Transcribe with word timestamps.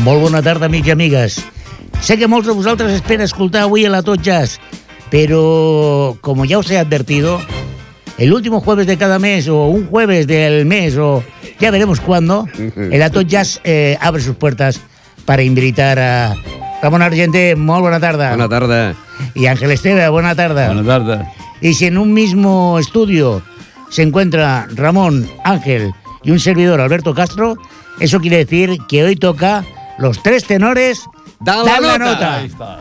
Molt 0.00 0.22
bona 0.22 0.40
tarda, 0.40 0.64
amics 0.64 0.88
i 0.88 0.92
amigues. 0.94 1.34
Sé 2.00 2.16
que 2.16 2.28
molts 2.28 2.48
de 2.48 2.54
vosaltres 2.56 2.94
esperen 2.96 3.26
escoltar 3.26 3.66
avui 3.66 3.84
a 3.84 3.90
la 3.92 4.00
Tot 4.00 4.22
Jazz, 4.24 4.56
pero 5.10 6.16
como 6.22 6.46
ya 6.46 6.58
os 6.58 6.70
he 6.70 6.78
advertido, 6.78 7.38
el 8.16 8.32
último 8.32 8.60
jueves 8.60 8.86
de 8.86 8.96
cada 8.96 9.18
mes 9.18 9.46
o 9.48 9.66
un 9.66 9.86
jueves 9.86 10.26
del 10.26 10.64
mes 10.64 10.96
o 10.96 11.22
ya 11.58 11.70
veremos 11.70 12.00
cuándo, 12.00 12.46
el 12.76 13.02
Atot 13.02 13.26
Jazz 13.26 13.60
eh, 13.64 13.98
abre 14.00 14.22
sus 14.22 14.36
puertas 14.36 14.80
para 15.26 15.42
invitar 15.42 15.98
a 15.98 16.34
Ramón 16.82 17.02
Argente, 17.02 17.54
muy 17.54 17.80
buena 17.82 18.00
tarde. 18.00 18.28
Buena 18.28 18.48
tarde. 18.48 18.94
Y 19.34 19.46
Ángel 19.46 19.70
Esteve, 19.70 20.08
buena 20.08 20.34
tarde. 20.34 20.64
Buenas 20.66 20.86
tardes. 20.86 21.26
Y 21.60 21.74
si 21.74 21.86
en 21.86 21.98
un 21.98 22.14
mismo 22.14 22.78
estudio 22.78 23.42
se 23.90 24.00
encuentra 24.00 24.66
Ramón, 24.74 25.28
Ángel 25.44 25.92
y 26.22 26.30
un 26.30 26.40
servidor, 26.40 26.80
Alberto 26.80 27.14
Castro, 27.14 27.58
eso 28.00 28.18
quiere 28.18 28.38
decir 28.38 28.78
que 28.88 29.04
hoy 29.04 29.16
toca 29.16 29.62
los 30.00 30.22
tres 30.22 30.44
tenores. 30.44 31.02
Da 31.38 31.56
la 31.56 31.64
Dan 31.64 31.82
la 31.82 31.98
nota. 31.98 32.12
nota. 32.12 32.36
Ahí 32.36 32.46
está. 32.46 32.78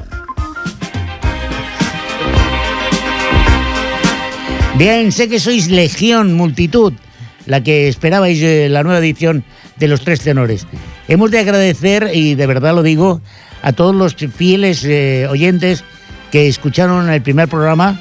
Bien, 4.77 5.11
sé 5.11 5.27
que 5.27 5.39
sois 5.39 5.67
legión, 5.67 6.35
multitud, 6.35 6.93
la 7.45 7.61
que 7.61 7.89
esperabais 7.89 8.41
eh, 8.41 8.69
la 8.69 8.81
nueva 8.81 8.99
edición 8.99 9.43
de 9.75 9.89
los 9.89 10.01
tres 10.01 10.21
tenores. 10.21 10.67
Hemos 11.09 11.31
de 11.31 11.39
agradecer, 11.39 12.11
y 12.13 12.35
de 12.35 12.47
verdad 12.47 12.73
lo 12.73 12.81
digo, 12.81 13.19
a 13.61 13.73
todos 13.73 13.93
los 13.93 14.15
fieles 14.15 14.85
eh, 14.85 15.27
oyentes 15.29 15.83
que 16.31 16.47
escucharon 16.47 17.09
el 17.09 17.21
primer 17.21 17.49
programa. 17.49 17.99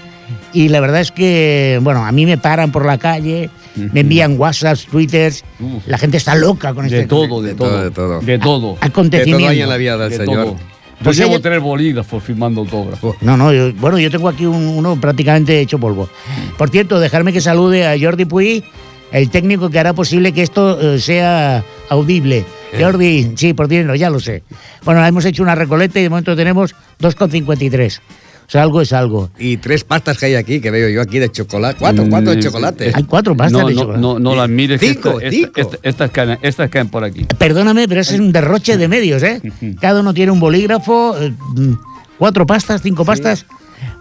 Y 0.53 0.69
la 0.69 0.79
verdad 0.81 1.01
es 1.01 1.11
que, 1.11 1.81
bueno, 1.83 2.05
a 2.05 2.13
mí 2.13 2.27
me 2.27 2.39
paran 2.39 2.71
por 2.71 2.87
la 2.87 2.99
calle, 2.99 3.51
me 3.93 4.01
envían 4.01 4.39
WhatsApps, 4.39 4.87
Twitters. 4.87 5.45
La 5.87 5.99
gente 5.99 6.17
está 6.17 6.35
loca 6.35 6.75
con 6.75 6.87
De 6.89 6.97
este 6.97 7.09
todo, 7.09 7.41
de 7.43 7.51
De 7.51 7.55
todo, 7.55 7.69
todo. 7.71 7.85
de 7.85 7.91
todo. 7.91 8.09
De 8.21 8.21
todo. 8.21 8.21
De 8.21 8.39
todo 8.39 8.79
acontecimiento. 8.81 9.49
hay 9.49 9.61
en 9.63 9.69
la 9.69 9.77
vida 9.77 9.97
del 9.97 10.11
De 10.11 10.17
señor. 10.17 10.45
todo. 10.45 10.57
Yo 10.57 11.05
Pues 11.05 11.17
llevo 11.17 11.35
ella- 11.35 11.43
tres 11.43 11.61
bolígrafos 11.63 12.23
firmando 12.25 12.61
autógrafos. 12.63 13.15
No, 13.21 13.37
no, 13.37 13.53
yo- 13.53 13.73
bueno, 13.75 13.99
yo 14.01 14.11
tengo 14.11 14.29
aquí 14.29 14.47
un- 14.47 14.67
uno 14.67 15.01
prácticamente 15.01 15.61
hecho 15.61 15.79
polvo. 15.79 16.09
Por 16.57 16.71
cierto, 16.71 16.99
dejarme 16.99 17.33
que 17.33 17.41
salude 17.41 17.87
a 17.87 17.95
Jordi 18.01 18.25
Puy, 18.25 18.65
el 19.13 19.31
técnico 19.31 19.71
que 19.71 19.79
hará 19.79 19.93
posible 19.93 20.33
que 20.33 20.43
esto 20.43 20.95
eh, 20.95 20.99
sea 20.99 21.63
audible. 21.89 22.45
Jordi, 22.79 23.33
sí, 23.37 23.55
por 23.55 23.67
dinero, 23.69 23.95
ya 23.95 24.11
lo 24.11 24.21
sé. 24.21 24.43
Bueno, 24.85 25.07
hemos 25.07 25.25
hecho 25.25 25.43
una 25.43 25.55
recoleta 25.55 25.99
y 26.01 26.03
de 26.03 26.11
momento 26.11 26.35
tenemos 26.37 26.75
2,53. 26.99 28.01
O 28.49 28.51
sea, 28.51 28.63
algo 28.63 28.81
es 28.81 28.95
algo. 28.95 29.29
Y 29.39 29.59
tres 29.59 29.85
pastas 29.85 30.17
que 30.17 30.25
hay 30.25 30.35
aquí, 30.35 30.59
que 30.61 30.71
veo 30.71 30.89
yo 30.89 31.03
aquí 31.03 31.19
de 31.19 31.31
chocolate. 31.31 31.77
¿Cuatro? 31.79 32.07
¿Cuántos 32.09 32.35
de 32.35 32.41
Mm, 32.41 32.43
chocolate? 32.45 32.93
Hay 32.95 33.05
cuatro 33.05 33.37
pastas 33.37 33.61
No, 33.61 33.69
de 33.69 33.75
no, 33.75 33.81
chocolate. 33.83 34.01
no, 34.01 34.19
no 34.19 34.35
las 34.35 34.49
mires. 34.49 34.81
que 34.81 34.89
Cinco, 34.95 35.21
esta- 35.21 35.31
cinco. 35.31 35.51
esta- 35.55 35.61
esta- 35.77 35.89
estas, 35.89 36.11
caen, 36.11 36.39
estas 36.41 36.71
caen 36.71 36.89
por 36.89 37.05
aquí. 37.05 37.27
Perdóname, 37.37 37.87
pero 37.87 38.01
es 38.01 38.11
un 38.13 38.33
derroche 38.33 38.79
de 38.79 38.89
medios, 38.89 39.23
¿eh? 39.23 39.43
Cada 39.83 40.01
uno 40.01 40.15
tiene 40.15 40.33
un 40.33 40.41
bolígrafo, 40.41 41.15
eh, 41.21 41.31
mm, 41.57 41.73
cuatro 42.19 42.47
pastas, 42.47 42.81
cinco 42.81 43.05
pastas. 43.05 43.45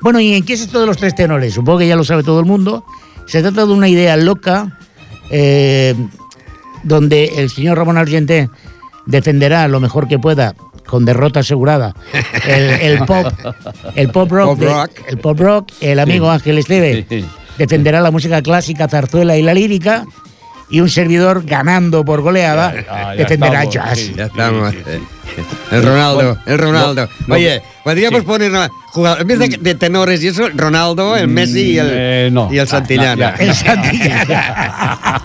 Bueno, 0.02 0.22
¿y 0.22 0.34
en 0.36 0.44
qué 0.46 0.54
es 0.54 0.62
esto 0.62 0.80
de 0.80 0.86
los 0.86 0.96
tres 0.96 1.14
tenores? 1.14 1.54
Supongo 1.54 1.80
que 1.80 1.88
ya 1.90 1.98
lo 1.98 2.06
sabe 2.06 2.24
todo 2.24 2.40
el 2.40 2.46
mundo. 2.46 2.86
Se 3.26 3.42
trata 3.42 3.66
de 3.66 3.74
una 3.74 3.90
idea 3.90 4.16
loca 4.16 4.78
eh, 5.30 5.94
donde 6.84 7.26
el 7.36 7.50
señor 7.50 7.78
Ramón 7.78 7.98
Argenté 7.98 8.50
defenderá 9.06 9.68
lo 9.68 9.82
mejor 9.82 10.08
que 10.08 10.20
pueda 10.20 10.56
con 10.88 11.06
derrota 11.06 11.42
asegurada 11.42 11.94
el, 12.48 12.64
el 12.82 13.00
pop 13.06 13.28
el 13.96 14.10
pop 14.10 14.32
rock, 14.32 14.46
Pop 14.48 14.60
de- 14.60 14.66
rock. 14.68 14.92
el 15.08 15.18
pop 15.20 15.40
rock 15.40 15.72
el 15.82 16.00
amigo 16.00 16.32
Ángel 16.32 16.58
Esteve 16.58 17.06
Sí. 17.10 17.26
defenderá 17.58 18.02
la 18.02 18.10
música 18.12 18.42
clásica 18.42 18.88
zarzuela 18.88 19.36
y 19.38 19.42
la 19.44 19.54
lírica 19.54 20.06
y 20.70 20.80
un 20.82 20.90
servidor 20.90 21.44
ganando 21.46 22.04
por 22.04 22.22
goleada 22.22 22.74
Ah, 22.90 23.14
ya 23.16 23.24
defenderá 23.24 23.64
estamos, 23.64 23.74
jazz 23.74 24.00
sí. 24.00 24.14
Ya 24.18 24.26
estamos. 24.26 24.74
eh. 24.74 25.00
El 25.72 25.84
Ronaldo, 25.84 26.38
el 26.46 26.58
Ronaldo. 26.58 27.08
no, 27.28 27.36
Oye, 27.36 27.62
podríamos 27.84 28.22
sí. 28.22 28.26
poner 28.26 28.52
no, 28.52 28.68
jugador- 28.92 29.22
en 29.22 29.28
vez 29.28 29.40
de, 29.40 29.48
de 29.60 29.76
tenores 29.76 30.24
y 30.24 30.30
eso, 30.30 30.48
Ronaldo, 30.56 31.16
el 31.16 31.28
Messi 31.28 31.74
y 31.74 31.78
el, 31.78 31.88
Eh, 31.92 32.30
no. 32.32 32.50
y 32.52 32.58
el 32.58 32.64
Ah, 32.64 32.68
Santillana. 32.68 33.36
ya, 33.38 33.44
el 33.46 33.54
Santillana. 33.54 35.22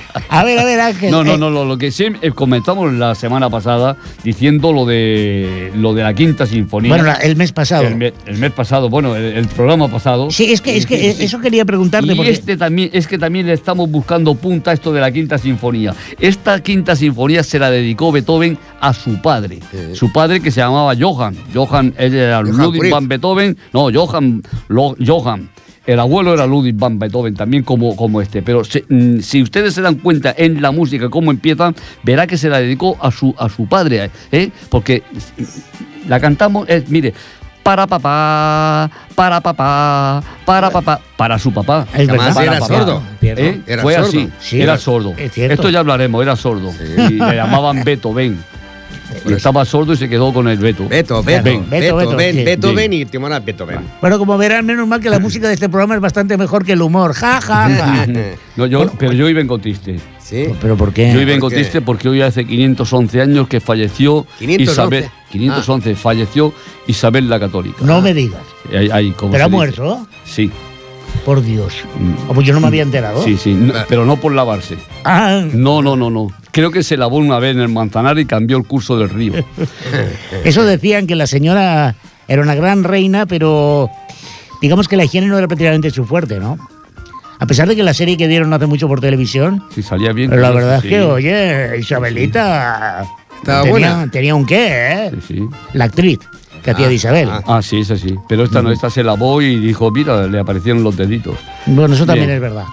a 0.29 0.43
ver, 0.43 0.59
a 0.59 0.63
ver, 0.65 0.79
Ángel. 0.79 1.11
No, 1.11 1.23
no, 1.23 1.33
eh, 1.33 1.37
no, 1.37 1.49
lo, 1.49 1.65
lo 1.65 1.77
que 1.77 1.91
sí 1.91 2.05
eh, 2.21 2.31
comentamos 2.31 2.91
la 2.93 3.15
semana 3.15 3.49
pasada 3.49 3.97
diciendo 4.23 4.73
lo 4.73 4.85
de 4.85 5.71
lo 5.75 5.93
de 5.93 6.03
la 6.03 6.13
quinta 6.13 6.45
sinfonía. 6.45 6.89
Bueno, 6.89 7.03
la- 7.05 7.13
el 7.15 7.35
mes 7.35 7.51
pasado. 7.51 7.87
el, 7.87 7.95
me- 7.95 8.13
el 8.25 8.37
mes 8.37 8.51
pasado, 8.51 8.89
bueno, 8.89 9.15
el, 9.15 9.23
el 9.37 9.47
programa 9.47 9.87
pasado. 9.87 10.29
Sí, 10.31 10.51
es 10.51 10.61
que, 10.61 10.77
es 10.77 10.85
que 10.85 11.09
eh, 11.09 11.15
eso 11.19 11.39
quería 11.39 11.65
preguntarte. 11.65 12.11
Y 12.11 12.15
porque- 12.15 12.31
este 12.31 12.57
también, 12.57 12.89
es 12.93 13.07
que 13.07 13.17
también 13.17 13.47
le 13.47 13.53
estamos 13.53 13.89
buscando 13.89 14.35
punta 14.35 14.71
a 14.71 14.73
esto 14.73 14.91
de 14.93 15.01
la 15.01 15.11
quinta 15.11 15.37
sinfonía. 15.37 15.93
Esta 16.19 16.59
quinta 16.61 16.95
sinfonía 16.95 17.43
se 17.43 17.59
la 17.59 17.69
dedicó 17.71 18.11
Beethoven 18.11 18.57
a 18.79 18.93
su 18.93 19.21
padre. 19.21 19.59
Sí. 19.71 19.95
Su 19.95 20.11
padre 20.11 20.39
que 20.41 20.51
se 20.51 20.61
llamaba 20.61 20.93
Johann. 20.99 21.35
Johann 21.53 21.93
él 21.97 22.15
era 22.15 22.37
Johann 22.41 22.57
Ludwig 22.57 22.91
van 22.91 23.07
Beethoven. 23.07 23.57
No, 23.73 23.89
Johann, 23.93 24.41
Lo- 24.67 24.95
Johann. 25.05 25.49
El 25.85 25.99
abuelo 25.99 26.33
era 26.33 26.45
Ludwig 26.45 26.75
van 26.75 26.99
Beethoven, 26.99 27.33
también 27.35 27.63
como, 27.63 27.95
como 27.95 28.21
este. 28.21 28.41
Pero 28.43 28.61
mm, 28.89 29.19
si 29.19 29.41
ustedes 29.41 29.73
se 29.73 29.81
dan 29.81 29.95
cuenta 29.95 30.33
en 30.37 30.61
la 30.61 30.71
música 30.71 31.09
cómo 31.09 31.31
empieza, 31.31 31.73
verá 32.03 32.27
que 32.27 32.37
se 32.37 32.49
la 32.49 32.59
dedicó 32.59 32.97
a 33.01 33.09
su, 33.11 33.33
a 33.37 33.49
su 33.49 33.65
padre. 33.67 34.11
¿eh? 34.31 34.51
Porque 34.69 35.01
la 36.07 36.19
cantamos, 36.19 36.69
es, 36.69 36.87
mire, 36.89 37.13
para 37.63 37.87
papá, 37.87 38.89
para 39.15 39.41
papá, 39.41 40.23
para 40.45 40.69
papá, 40.69 41.01
para 41.17 41.39
su 41.39 41.51
papá. 41.53 41.87
Es 41.95 42.07
Además, 42.09 42.37
era 42.37 42.59
papá. 42.59 42.65
sordo. 42.77 43.03
¿Eh? 43.21 43.61
Era 43.65 43.81
Fue 43.81 43.93
sordo. 43.95 44.07
así, 44.07 44.29
Sí, 44.39 44.61
era 44.61 44.77
sordo. 44.77 45.13
es. 45.17 45.35
Esto 45.37 45.69
ya 45.69 45.79
hablaremos, 45.79 46.21
era 46.21 46.35
sordo. 46.35 46.71
Y 47.09 47.13
le 47.13 47.35
llamaban 47.35 47.83
Beethoven. 47.83 48.43
Estaba 49.29 49.65
sordo 49.65 49.93
y 49.93 49.97
se 49.97 50.07
quedó 50.09 50.33
con 50.33 50.47
el 50.47 50.57
Beto. 50.57 50.87
Beto, 50.87 51.21
Beto, 51.23 51.43
Ven. 51.43 51.69
Beto, 51.69 51.95
Beto, 51.95 51.95
Beto, 51.97 52.15
Ben, 52.17 52.35
sí. 52.35 52.43
Beethoven 52.43 52.93
y 52.93 53.05
Timona 53.05 53.39
Beethoven. 53.39 53.79
Bueno, 54.01 54.17
como 54.19 54.37
verán, 54.37 54.65
menos 54.65 54.87
mal 54.87 54.99
que 54.99 55.09
la 55.09 55.19
música 55.19 55.47
de 55.47 55.53
este 55.53 55.69
programa 55.69 55.95
es 55.95 56.01
bastante 56.01 56.37
mejor 56.37 56.65
que 56.65 56.73
el 56.73 56.81
humor. 56.81 57.13
Ja, 57.13 57.41
ja, 57.41 57.69
ja. 57.69 58.05
No, 58.55 58.65
yo, 58.65 58.91
pero 58.97 59.13
yo 59.13 59.25
hoy 59.25 59.33
vengo 59.33 59.57
triste. 59.59 59.97
Sí. 60.19 60.45
Pero 60.61 60.77
¿por 60.77 60.93
qué? 60.93 61.11
Yo 61.13 61.19
hoy 61.19 61.25
vengo 61.25 61.49
qué? 61.49 61.55
triste 61.55 61.81
porque 61.81 62.07
hoy 62.09 62.21
hace 62.21 62.45
511 62.45 63.21
años 63.21 63.47
que 63.47 63.59
falleció 63.59 64.25
511. 64.39 64.71
Isabel. 64.71 65.05
511 65.31 65.95
falleció 65.95 66.53
Isabel 66.87 67.29
la 67.29 67.39
Católica. 67.39 67.77
No 67.83 68.01
me 68.01 68.13
digas. 68.13 68.41
Ahí- 68.73 68.89
ahí, 68.91 69.11
como 69.11 69.31
¿Pero 69.31 69.43
ha 69.45 69.47
dice. 69.47 69.55
muerto? 69.55 70.07
Sí, 70.25 70.49
Por 71.25 71.41
Dios. 71.43 71.73
Mm. 71.99 72.29
Oh, 72.29 72.33
pues 72.33 72.47
yo 72.47 72.53
no 72.53 72.59
me 72.61 72.67
había 72.67 72.83
enterado. 72.83 73.21
sí, 73.23 73.37
sí. 73.37 73.53
no, 73.53 73.73
pero 73.89 74.05
no 74.05 74.17
por 74.17 74.33
lavarse. 74.33 74.77
Ah, 75.03 75.43
No, 75.53 75.81
no, 75.81 75.95
no, 75.95 76.09
no. 76.09 76.27
Creo 76.51 76.71
que 76.71 76.83
se 76.83 76.97
lavó 76.97 77.17
una 77.17 77.39
vez 77.39 77.55
en 77.55 77.61
el 77.61 77.69
Manzanar 77.69 78.19
y 78.19 78.25
cambió 78.25 78.57
el 78.57 78.65
curso 78.65 78.97
del 78.97 79.09
río. 79.09 79.33
eso 80.43 80.63
decían 80.63 81.07
que 81.07 81.15
la 81.15 81.27
señora 81.27 81.95
era 82.27 82.41
una 82.41 82.55
gran 82.55 82.83
reina, 82.83 83.25
pero 83.25 83.89
digamos 84.61 84.87
que 84.87 84.97
la 84.97 85.05
higiene 85.05 85.27
no 85.27 85.37
era 85.37 85.47
prácticamente 85.47 85.89
su 85.91 86.05
fuerte, 86.05 86.39
¿no? 86.39 86.57
A 87.39 87.45
pesar 87.47 87.67
de 87.67 87.75
que 87.75 87.83
la 87.83 87.93
serie 87.93 88.17
que 88.17 88.27
dieron 88.27 88.49
no 88.49 88.55
hace 88.57 88.67
mucho 88.67 88.87
por 88.87 89.01
televisión, 89.01 89.63
Si 89.73 89.81
salía 89.81 90.11
bien. 90.13 90.29
pero 90.29 90.41
la 90.41 90.49
sí, 90.49 90.53
verdad 90.55 90.81
sí. 90.81 90.87
es 90.87 90.93
que, 90.93 91.01
oye, 91.01 91.77
Isabelita 91.79 93.05
Estaba 93.37 93.61
tenía, 93.63 93.71
buena. 93.71 94.11
tenía 94.11 94.35
un 94.35 94.45
qué, 94.45 94.67
¿eh? 95.07 95.11
Sí, 95.27 95.35
sí. 95.35 95.47
La 95.73 95.85
actriz 95.85 96.19
que 96.63 96.69
hacía 96.71 96.87
de 96.87 96.93
Isabel. 96.93 97.29
ah. 97.31 97.41
Ah, 97.47 97.61
sí, 97.63 97.79
esa 97.79 97.97
sí. 97.97 98.15
Pero 98.29 98.43
esta 98.43 98.61
no, 98.61 98.71
esta 98.71 98.91
se 98.91 99.03
lavó 99.03 99.41
y 99.41 99.55
dijo, 99.59 99.89
mira, 99.89 100.27
le 100.27 100.39
aparecieron 100.39 100.83
los 100.83 100.95
deditos. 100.95 101.35
Bueno, 101.65 101.95
eso 101.95 102.05
también 102.05 102.27
Bien. 102.27 102.35
es 102.35 102.41
verdad. 102.41 102.65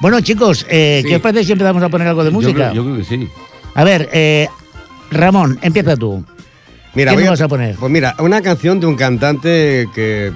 Bueno, 0.00 0.20
chicos, 0.20 0.66
eh, 0.68 1.00
Sí. 1.02 1.08
¿qué 1.08 1.16
os 1.16 1.22
parece 1.22 1.44
si 1.44 1.52
empezamos 1.52 1.82
a 1.82 1.88
poner 1.88 2.08
algo 2.08 2.24
de 2.24 2.30
Yo 2.30 2.34
música? 2.34 2.70
creo, 2.70 2.72
yo 2.72 2.84
creo 2.84 2.96
que 2.96 3.04
sí. 3.04 3.28
A 3.74 3.84
ver, 3.84 4.08
eh, 4.12 4.48
Ramón, 5.10 5.58
empieza 5.62 5.96
tú. 5.96 6.24
Mira, 6.94 7.10
¿Qué 7.12 7.16
voy 7.16 7.24
me 7.24 7.30
vas 7.30 7.40
a 7.40 7.48
poner? 7.48 7.76
Pues 7.76 7.92
mira, 7.92 8.16
una 8.18 8.40
canción 8.42 8.80
de 8.80 8.86
un 8.86 8.96
cantante 8.96 9.86
que 9.94 10.32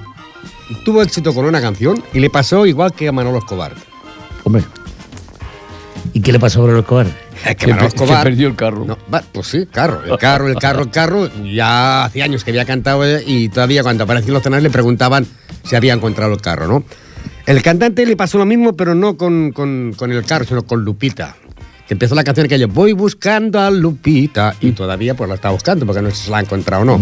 tuvo 0.85 1.01
éxito 1.01 1.33
con 1.33 1.45
una 1.45 1.59
canción 1.61 2.01
y 2.13 2.19
le 2.19 2.29
pasó 2.29 2.65
igual 2.65 2.93
que 2.93 3.07
a 3.07 3.11
Manolo 3.11 3.39
Escobar. 3.39 3.73
Hombre. 4.43 4.63
¿Y 6.13 6.21
qué 6.21 6.31
le 6.31 6.39
pasó 6.39 6.59
a 6.59 6.61
Manolo 6.63 6.79
Escobar? 6.81 7.07
Es 7.45 7.55
que 7.57 7.67
Manolo 7.67 7.89
pe- 7.89 7.95
que 7.97 8.03
Escobar. 8.03 8.23
perdió 8.23 8.47
el 8.47 8.55
carro. 8.55 8.85
No, 8.85 8.97
pues 9.33 9.47
sí, 9.47 9.67
carro, 9.69 10.01
el 10.05 10.17
carro, 10.17 10.47
el 10.47 10.55
carro, 10.57 10.83
el 10.83 10.91
carro. 10.91 11.29
Ya 11.43 12.05
hacía 12.05 12.23
años 12.25 12.43
que 12.43 12.51
había 12.51 12.63
cantado 12.65 13.03
eh, 13.05 13.23
y 13.25 13.49
todavía 13.49 13.83
cuando 13.83 14.03
aparecían 14.05 14.33
los 14.35 14.43
canales 14.43 14.63
le 14.63 14.69
preguntaban 14.69 15.25
si 15.63 15.75
había 15.75 15.93
encontrado 15.93 16.31
el 16.33 16.41
carro, 16.41 16.67
¿no? 16.67 16.83
El 17.45 17.61
cantante 17.61 18.05
le 18.05 18.15
pasó 18.15 18.37
lo 18.37 18.45
mismo, 18.45 18.73
pero 18.75 18.95
no 18.95 19.17
con, 19.17 19.51
con- 19.51 19.93
con 19.95 20.11
el 20.11 20.25
carro, 20.25 20.45
sino 20.45 20.63
con 20.63 20.83
Lupita. 20.83 21.35
Que 21.87 21.93
empezó 21.93 22.15
la 22.15 22.23
canción 22.23 22.47
que 22.47 22.57
yo 22.57 22.67
voy 22.67 22.93
buscando 22.93 23.59
a 23.59 23.69
Lupita 23.69 24.55
y 24.59 24.71
todavía 24.71 25.13
pues 25.13 25.29
la 25.29 25.35
está 25.35 25.51
buscando 25.51 25.85
porque 25.85 26.01
no 26.01 26.09
sé 26.09 26.15
si 26.15 26.31
la 26.31 26.37
ha 26.37 26.41
encontrado 26.41 26.81
o 26.81 26.85
no. 26.85 26.99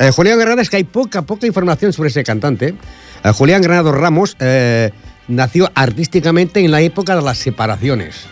Eh, 0.00 0.10
Julián 0.10 0.38
Granado 0.40 0.60
es 0.60 0.68
que 0.70 0.76
hay 0.78 0.84
poca, 0.84 1.22
poca 1.22 1.46
información 1.46 1.92
sobre 1.92 2.08
ese 2.08 2.24
cantante. 2.24 2.74
Eh, 3.22 3.30
Julián 3.30 3.62
Granado 3.62 3.92
Ramos 3.92 4.36
eh, 4.40 4.90
nació 5.28 5.70
artísticamente 5.76 6.58
en 6.64 6.72
la 6.72 6.80
época 6.80 7.14
de 7.14 7.22
las 7.22 7.38
separaciones. 7.38 8.22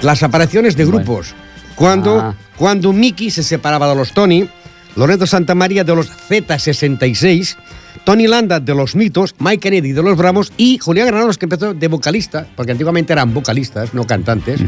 Las 0.00 0.18
separaciones 0.20 0.76
de 0.76 0.84
Bueno. 0.86 0.98
grupos. 1.00 1.34
Cuando, 1.74 2.20
Ah. 2.20 2.34
cuando 2.56 2.94
Mickey 2.94 3.30
se 3.30 3.42
separaba 3.42 3.86
de 3.88 3.96
los 3.96 4.12
Tony, 4.14 4.48
Lorenzo 4.96 5.26
Santamaría 5.26 5.84
de 5.84 5.94
los 5.94 6.08
Z66, 6.30 7.56
Tony 8.04 8.26
Landa 8.26 8.60
de 8.60 8.74
los 8.74 8.94
Mitos, 8.94 9.34
Mike 9.38 9.60
Kennedy 9.60 9.92
de 9.92 10.02
los 10.02 10.16
Bramos 10.16 10.52
y 10.58 10.78
Julián 10.78 11.06
Granados 11.06 11.38
que 11.38 11.46
empezó 11.46 11.72
de 11.72 11.88
vocalista, 11.88 12.46
porque 12.54 12.72
antiguamente 12.72 13.12
eran 13.14 13.32
vocalistas, 13.32 13.94
no 13.94 14.06
cantantes, 14.06 14.60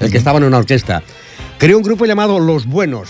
el 0.00 0.10
que 0.10 0.18
estaba 0.18 0.38
en 0.38 0.44
una 0.44 0.58
orquesta. 0.58 1.02
creó 1.58 1.78
un 1.78 1.82
grupo 1.82 2.04
llamado 2.04 2.38
Los 2.38 2.66
Buenos. 2.66 3.08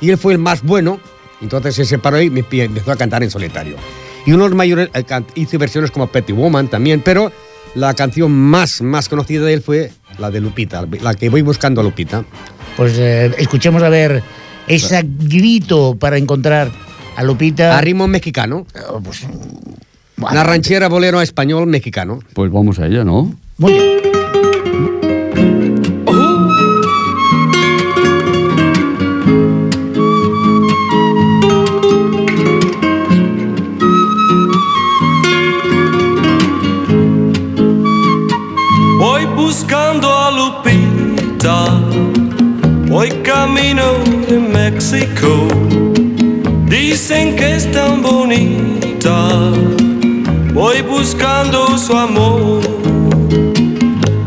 Y 0.00 0.10
él 0.10 0.18
fue 0.18 0.32
el 0.32 0.38
más 0.38 0.62
bueno, 0.62 1.00
entonces 1.40 1.74
se 1.74 1.84
separó 1.84 2.20
y 2.20 2.30
me- 2.30 2.44
empezó 2.50 2.92
a 2.92 2.96
cantar 2.96 3.22
en 3.22 3.30
solitario. 3.30 3.76
Y 4.26 4.32
uno 4.32 4.44
de 4.44 4.50
los 4.50 4.56
mayores, 4.56 4.88
eh, 4.94 5.04
hizo 5.34 5.58
versiones 5.58 5.90
como 5.90 6.06
Petty 6.06 6.32
Woman 6.32 6.68
también, 6.68 7.00
pero 7.04 7.32
la 7.74 7.94
canción 7.94 8.30
más, 8.30 8.80
más 8.82 9.08
conocida 9.08 9.44
de 9.44 9.54
él 9.54 9.62
fue 9.62 9.90
la 10.18 10.30
de 10.30 10.40
Lupita, 10.40 10.86
la 11.00 11.14
que 11.14 11.28
voy 11.30 11.42
buscando 11.42 11.80
a 11.80 11.84
Lupita. 11.84 12.24
Pues 12.76 12.94
eh, 12.96 13.32
escuchemos 13.38 13.82
a 13.82 13.88
ver 13.88 14.22
ese 14.68 15.02
grito 15.04 15.96
para 15.98 16.16
encontrar 16.18 16.70
a 17.16 17.22
Lupita. 17.22 17.76
A 17.76 17.80
ritmo 17.80 18.06
mexicano, 18.08 18.66
Oh, 18.88 19.00
pues, 19.00 19.26
una 20.16 20.44
ranchera 20.44 20.88
bolero 20.88 21.20
español 21.20 21.66
mexicano. 21.66 22.20
Pues 22.34 22.50
vamos 22.52 22.78
a 22.78 22.86
ella, 22.86 23.04
¿no? 23.04 23.34
muy 23.58 23.72
bien. 23.72 24.21
Voy 50.54 50.82
buscando 50.82 51.76
su 51.76 51.96
amor. 51.96 52.60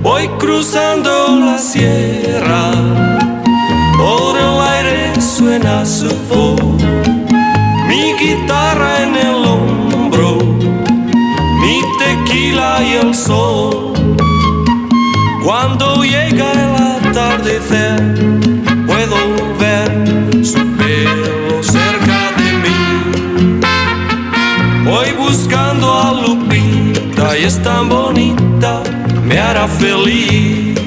Voy 0.02 0.28
cruzando 0.38 1.40
la 1.40 1.58
sierra, 1.58 2.72
por 3.98 4.38
el 4.38 4.60
aire 4.60 5.22
suena 5.22 5.86
su 5.86 6.10
voz. 6.30 6.62
Mi 7.88 8.14
guitarra 8.14 9.04
en 9.04 9.16
el 9.16 9.46
hombro, 9.46 10.38
mi 11.62 11.82
tequila 11.98 12.84
y 12.84 12.94
el 13.06 13.16
sol. 13.16 13.94
Cuando 15.44 15.95
A 25.56 26.12
Lupita 26.12 27.64
tan 27.64 27.88
bonita, 27.90 28.84
me 29.24 29.38
hará 29.38 29.68
feliz. 29.68 30.78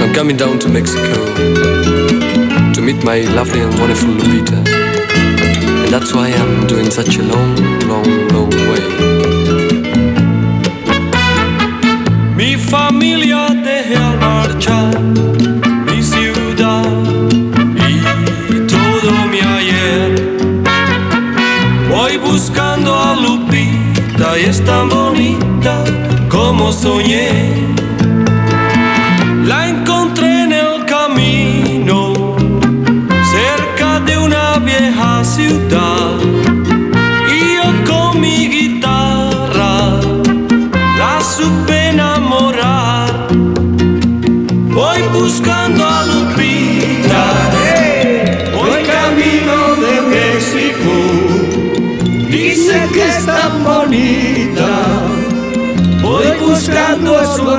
I'm 0.00 0.12
coming 0.14 0.36
down 0.36 0.58
to 0.60 0.68
Mexico 0.68 1.18
to 2.74 2.80
meet 2.80 3.02
my 3.04 3.22
lovely 3.34 3.60
and 3.60 3.74
wonderful 3.80 4.10
Lupita. 4.10 4.58
And 5.84 5.92
that's 5.92 6.14
why 6.14 6.28
I'm 6.28 6.66
doing 6.68 6.90
such 6.90 7.18
a 7.18 7.22
long, 7.22 7.56
long, 7.88 8.28
long 8.28 8.50
way. 8.50 9.11
Soñé. 26.72 27.71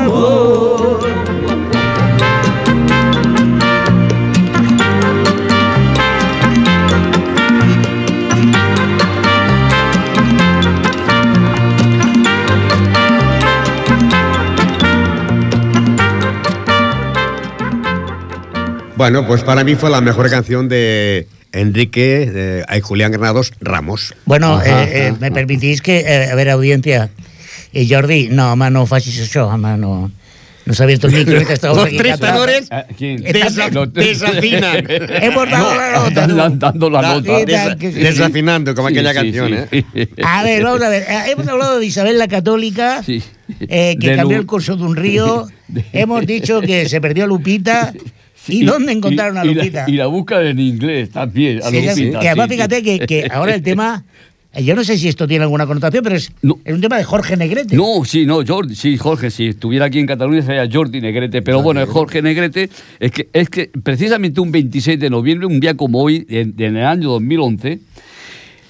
Amor. 0.04 1.00
Bueno, 18.96 19.28
pues 19.28 19.44
para 19.44 19.66
mí 19.66 19.76
fue 19.76 19.90
la 19.90 20.00
mejor 20.00 20.30
canción 20.30 20.70
de 20.70 21.28
Enrique 21.52 22.64
y 22.74 22.80
Julián 22.80 23.12
Granados 23.12 23.52
Ramos. 23.60 24.16
Bueno, 24.26 24.62
eh, 24.62 25.08
eh, 25.08 25.14
me 25.20 25.30
permitís 25.30 25.82
que, 25.82 26.00
eh, 26.00 26.32
a 26.32 26.36
ver, 26.36 26.50
audiencia, 26.50 27.10
y 27.74 27.90
Jordi, 27.90 28.30
no, 28.30 28.54
home, 28.54 28.70
no 28.72 28.86
facis 28.86 29.20
això, 29.22 29.48
home, 29.54 29.78
no. 29.78 30.12
No 30.66 30.74
s'ha 30.74 30.86
abierto 30.86 31.08
el 31.08 31.14
micro 31.14 31.42
y 31.42 31.44
te 31.44 31.54
estamos 31.56 31.76
Los 31.76 31.88
aquí 31.88 31.98
tres 31.98 32.18
tenores 32.22 32.70
Eh, 32.72 32.84
¿quién? 32.98 33.22
Desa- 33.22 33.70
Los- 33.70 33.92
desafinan. 33.92 34.86
Hemos 34.90 35.50
dado 35.52 35.76
la 35.76 35.92
nota. 35.92 36.26
Dan- 36.28 36.58
dando 36.58 36.90
la 36.90 37.02
Da- 37.02 37.14
nota. 37.16 37.32
Desa- 37.40 37.76
desa- 37.78 37.92
desafinando, 37.92 38.74
como 38.74 38.88
Sí, 38.88 38.94
aquella 38.98 39.10
sí, 39.12 39.16
canción, 39.18 39.68
sí. 39.70 39.86
¿eh? 39.94 40.08
A 40.24 40.42
ver, 40.44 40.64
vamos 40.64 40.82
a 40.82 40.88
ver. 40.88 41.04
eh, 41.04 41.32
Hemos 41.32 41.48
hablado 41.50 41.80
de 41.80 41.86
Isabel 41.86 42.18
la 42.18 42.30
Católica, 42.30 43.04
Sí. 43.04 43.22
eh, 43.68 43.98
que 44.00 44.12
De 44.12 44.16
cambió 44.16 44.38
Lu- 44.38 44.42
el 44.44 44.48
curso 44.48 44.78
de 44.78 44.84
un 44.84 44.96
río. 44.96 45.48
Hemos 45.92 46.26
dicho 46.26 46.62
que 46.62 46.88
se 46.88 47.02
perdió 47.02 47.28
Lupita. 47.28 47.92
¿Y, 48.48 48.64
dónde 48.64 48.94
encontraron 48.94 49.38
a 49.38 49.44
y 49.46 49.54
la- 49.54 49.54
Lupita? 49.64 49.84
Y 49.88 49.92
la, 49.94 50.06
buscan 50.08 50.46
en 50.46 50.60
inglés 50.60 51.10
también. 51.12 51.62
A 51.62 51.70
Lupita, 51.72 52.20
que 52.22 52.28
además, 52.30 52.48
sí, 52.48 52.52
sí. 52.52 52.56
fíjate 52.56 52.84
que, 52.84 53.00
que 53.06 53.28
ahora 53.30 53.54
el 53.54 53.64
tema. 53.64 54.06
Eh, 54.54 54.64
Yo 54.64 54.76
no 54.76 54.84
sé 54.84 54.98
si 54.98 55.08
esto 55.08 55.28
tiene 55.28 55.44
alguna 55.44 55.66
connotación, 55.66 56.04
pero 56.04 56.16
es, 56.16 56.32
No. 56.42 56.58
es 56.64 56.74
un 56.74 56.82
tema 56.82 56.98
de 56.98 57.04
Jorge 57.04 57.36
Negrete. 57.38 57.76
No, 57.76 58.04
sí, 58.06 58.26
no, 58.26 58.40
Jordi, 58.46 58.76
sí, 58.76 58.98
Jorge, 58.98 59.30
si 59.32 59.48
estuviera 59.48 59.86
aquí 59.86 60.00
en 60.00 60.06
Cataluña 60.06 60.42
sería 60.42 60.68
Jordi 60.72 61.02
Negrete, 61.02 61.42
pero 61.42 61.62
bueno, 61.62 61.86
Jorge 61.88 62.22
Negrete, 62.22 62.70
es 63.00 63.12
que, 63.12 63.30
es 63.34 63.50
que 63.50 63.72
precisamente 63.84 64.40
un 64.42 64.52
26 64.52 65.00
de 65.00 65.10
noviembre, 65.10 65.48
un 65.48 65.60
día 65.60 65.76
como 65.76 66.02
hoy, 66.02 66.26
en, 66.30 66.54
en 66.58 66.78
el 66.78 66.86
año 66.86 67.10
2011, 67.10 67.80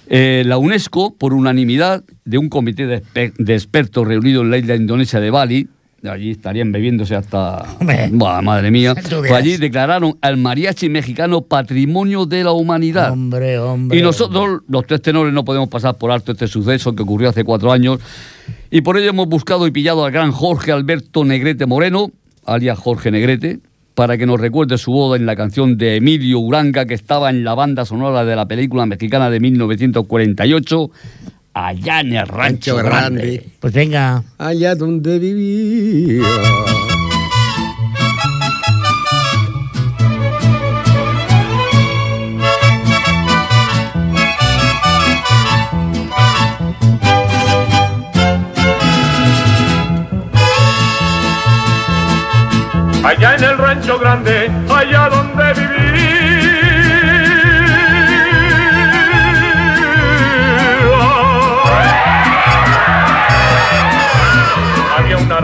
eh, 0.07 0.43
la 0.45 0.57
UNESCO, 0.57 1.15
por 1.15 1.33
unanimidad 1.33 2.03
de 2.25 2.37
un 2.37 2.49
comité 2.49 2.85
de, 2.87 3.01
exper- 3.01 3.33
de 3.37 3.53
expertos 3.53 4.07
reunido 4.07 4.41
en 4.41 4.51
la 4.51 4.57
isla 4.57 4.75
indonesia 4.75 5.19
de 5.19 5.29
Bali, 5.29 5.67
allí 6.09 6.31
estarían 6.31 6.71
bebiéndose 6.71 7.15
hasta... 7.15 7.65
Buah, 8.11 8.41
madre 8.41 8.71
mía. 8.71 8.95
Pues 8.95 9.31
allí 9.31 9.57
declararon 9.57 10.17
al 10.21 10.37
mariachi 10.37 10.89
mexicano 10.89 11.41
patrimonio 11.41 12.25
de 12.25 12.43
la 12.43 12.51
humanidad. 12.51 13.11
Hombre, 13.11 13.57
hombre. 13.59 13.97
Y 13.97 14.01
nosotros, 14.01 14.61
los 14.67 14.85
tres 14.85 15.01
tenores, 15.01 15.33
no 15.33 15.45
podemos 15.45 15.69
pasar 15.69 15.97
por 15.97 16.11
alto 16.11 16.31
este 16.31 16.47
suceso 16.47 16.93
que 16.95 17.03
ocurrió 17.03 17.29
hace 17.29 17.43
cuatro 17.43 17.71
años. 17.71 17.99
Y 18.69 18.81
por 18.81 18.97
ello 18.97 19.09
hemos 19.09 19.27
buscado 19.27 19.67
y 19.67 19.71
pillado 19.71 20.05
al 20.05 20.11
gran 20.11 20.31
Jorge 20.31 20.71
Alberto 20.71 21.23
Negrete 21.23 21.65
Moreno, 21.65 22.11
alias 22.45 22.77
Jorge 22.79 23.11
Negrete, 23.11 23.59
para 23.93 24.17
que 24.17 24.25
nos 24.25 24.39
recuerde 24.39 24.77
su 24.77 24.91
boda 24.91 25.17
en 25.17 25.25
la 25.25 25.35
canción 25.35 25.77
de 25.77 25.97
Emilio 25.97 26.39
Uranga, 26.39 26.85
que 26.85 26.95
estaba 26.95 27.29
en 27.29 27.43
la 27.43 27.53
banda 27.53 27.85
sonora 27.85 28.25
de 28.25 28.35
la 28.35 28.47
película 28.47 28.85
mexicana 28.85 29.29
de 29.29 29.39
1948, 29.39 30.91
Allá 31.53 31.99
en 31.99 32.13
el 32.13 32.27
Rancho 32.27 32.75
Rancho 32.75 32.75
Grande. 32.77 33.21
Grande. 33.21 33.49
Pues 33.59 33.73
venga. 33.73 34.23
Allá 34.37 34.75
donde 34.75 35.19
vivía. 35.19 36.27
allá 53.13 53.35
en 53.35 53.43
el 53.43 53.57
rancho 53.57 53.99
grande, 53.99 54.49
allá 54.69 55.02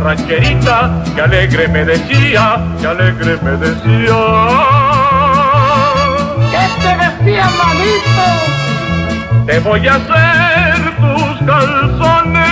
rancherita 0.09 1.03
que 1.13 1.21
alegre 1.21 1.67
me 1.67 1.85
decía, 1.85 2.57
que 2.81 2.87
alegre 2.87 3.37
me 3.43 3.51
decía. 3.51 4.17
¿Qué 6.51 6.65
te 6.81 6.91
decía, 7.03 7.45
manito? 7.61 8.25
Te 9.45 9.59
voy 9.59 9.87
a 9.87 9.95
hacer 9.95 10.95
tus 10.97 11.37
calzones. 11.45 12.49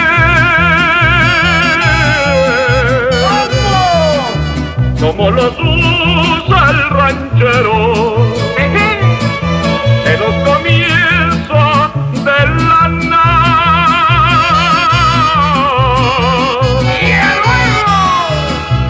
como 4.99 5.31
los 5.31 5.53
usa 5.59 6.69
el 6.71 6.89
ranchero. 6.89 7.75
En 10.05 10.19
los 10.19 10.35
comienzos 10.47 10.66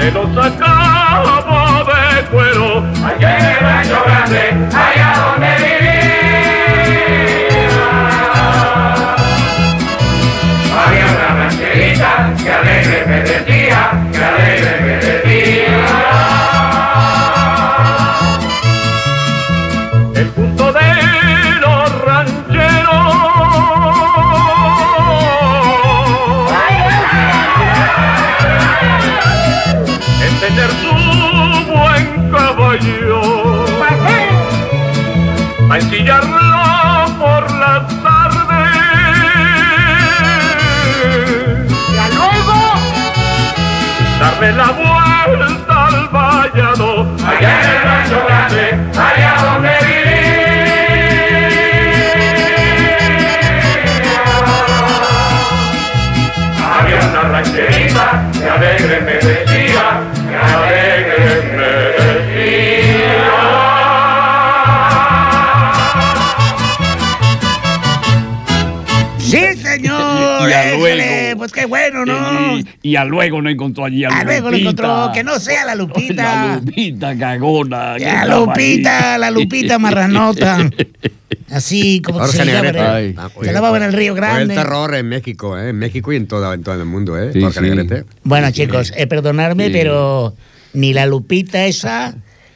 Te 0.07 0.13
lo 0.13 0.23
sacaba 0.33 1.83
de 1.83 2.25
cuero. 2.27 2.81
Rancho 48.56 48.87
Pues 71.50 71.62
qué 71.62 71.66
bueno, 71.66 72.06
¿no? 72.06 72.58
Y, 72.60 72.68
y 72.82 72.96
a 72.96 73.06
luego 73.06 73.42
no 73.42 73.50
encontró 73.50 73.86
allí 73.86 74.04
a 74.04 74.10
A 74.10 74.24
luego 74.24 74.51
lo 74.51 74.58
Lupita. 74.58 74.70
encontró, 74.70 75.12
que 75.13 75.24
no 75.24 75.39
sea 75.39 75.66
la 75.66 75.75
Lupita. 75.75 76.24
La 76.48 76.56
Lupita 76.58 77.18
cagona. 77.18 77.98
La 77.98 78.25
Lupita, 78.25 79.13
ahí. 79.13 79.20
la 79.22 79.32
Lupita 79.32 79.80
marranota. 79.80 80.70
Así 81.50 82.01
como 82.01 82.20
Jorge 82.20 82.38
se 82.38 82.46
llama. 82.46 82.62
Negrete. 82.62 82.80
Ay. 82.86 83.16
Ah, 83.18 83.30
Se 83.42 83.54
lavaba 83.54 83.77
en 83.77 83.84
el 83.84 83.94
Río 83.94 84.13
Fue 84.16 84.25
el 84.27 84.34
Grande. 84.36 84.56
terror 84.56 84.96
en 84.96 85.08
México, 85.08 85.58
¿eh? 85.58 85.70
En 85.70 85.77
México 85.80 86.12
y 86.12 86.18
en 86.18 86.27
todo, 86.27 86.54
en 86.54 86.62
todo 86.63 86.75
el 86.75 86.86
mundo, 86.86 87.18
¿eh? 87.18 87.32
Sí, 87.34 87.42
Jorge 87.42 87.60
sí. 87.62 87.66
Negrete. 87.70 88.04
Bueno, 88.24 88.51
chicos, 88.51 88.92
eh, 88.98 89.08
perdonadme, 89.08 89.68
Sí. 89.68 89.72
pero 89.74 90.34
ni 90.74 90.92
la 90.94 91.06
Lupita 91.06 91.66
esa, 91.66 92.16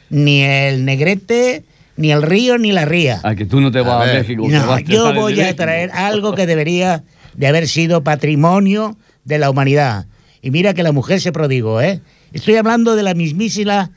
ni 0.10 0.42
el 0.42 0.84
Negrete, 0.84 1.64
ni 1.96 2.12
el 2.12 2.22
río, 2.22 2.58
ni 2.58 2.74
la 2.74 2.84
ría. 2.84 3.22
A 3.24 3.36
que 3.36 3.46
tú 3.46 3.62
no 3.62 3.72
te 3.72 3.80
vas 3.80 4.10
a. 4.10 4.14
México. 4.14 4.44
No, 4.50 4.68
vas 4.68 4.80
a 4.80 4.82
yo 4.82 5.14
voy 5.14 5.40
a 5.40 5.56
traer 5.56 5.92
algo 5.92 6.36
que 6.36 6.46
debería 6.46 7.04
de 7.36 7.48
haber 7.48 7.68
sido 7.68 8.04
patrimonio 8.04 8.98
de 9.26 9.38
la 9.38 9.50
humanidad. 9.50 10.08
Y 10.42 10.52
mira 10.52 10.74
que 10.74 10.84
la 10.84 10.92
mujer 10.92 11.22
se 11.22 11.32
prodigó, 11.32 11.82
¿eh? 11.82 12.02
Estoy 12.34 12.56
hablando 12.56 12.96
de 12.96 13.04
la 13.04 13.14
mismísima 13.14 13.92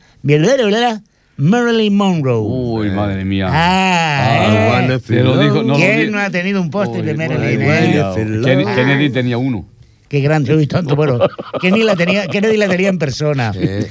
Marilyn 1.36 1.96
Monroe. 1.96 2.40
Uy, 2.40 2.90
madre 2.90 3.24
mía. 3.24 3.48
Ah, 3.50 4.82
I 4.88 4.92
¿eh? 4.92 4.98
Te 5.00 5.22
lo 5.22 5.38
dijo, 5.38 5.62
no 5.62 5.74
¿Quién 5.74 6.12
no 6.12 6.18
ha 6.18 6.30
tenido 6.30 6.60
un 6.60 6.70
póster 6.70 7.04
de 7.04 7.14
Marilyn? 7.14 7.60
eh? 7.62 8.64
Kennedy, 8.74 9.10
tenía 9.10 9.38
uno. 9.38 9.66
Qué 10.08 10.20
grande, 10.20 10.54
uy, 10.54 10.66
tonto. 10.66 10.94
Bueno, 10.94 11.18
Kennedy 11.60 11.82
la 11.82 11.96
tenía, 11.96 12.26
Kennedy 12.28 12.56
la 12.56 12.68
tenía 12.68 12.88
en 12.88 12.98
persona. 12.98 13.52
Eh, 13.56 13.88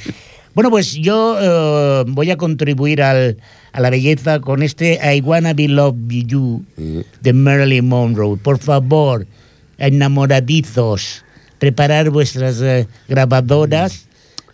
Bueno, 0.55 0.69
pues 0.69 0.93
yo 0.93 1.37
eh, 1.39 2.03
voy 2.07 2.29
a 2.31 2.37
contribuir 2.37 3.01
al- 3.01 3.37
a 3.71 3.81
la 3.81 3.89
belleza 3.89 4.39
con 4.39 4.61
este 4.61 4.99
I 5.15 5.21
Wanna 5.21 5.53
Be 5.53 5.67
Loved 5.67 6.07
By 6.07 6.25
You 6.25 6.63
de 7.21 7.33
Marilyn 7.33 7.87
Monroe. 7.87 8.37
Por 8.37 8.59
favor, 8.59 9.25
enamoradizos, 9.79 11.23
preparar 11.59 12.09
vuestras 12.11 12.61
eh, 12.61 12.87
grabadoras 13.07 14.05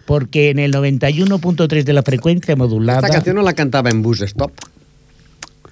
porque 0.06 0.50
en 0.50 0.60
el 0.60 0.74
91.3 0.74 1.84
de 1.84 1.94
la 1.94 2.01
frecuencia 2.01 2.56
modulada... 2.56 3.00
Esta 3.00 3.12
canción 3.13 3.36
no 3.36 3.41
la 3.44 3.53
cantaba 3.53 3.89
en 3.89 4.01
Bus 4.01 4.22
Stop. 4.22 4.51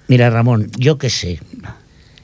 Mira, 0.06 0.30
Ramón, 0.30 0.70
yo 0.78 0.96
qué 0.98 1.10
sé. 1.10 1.40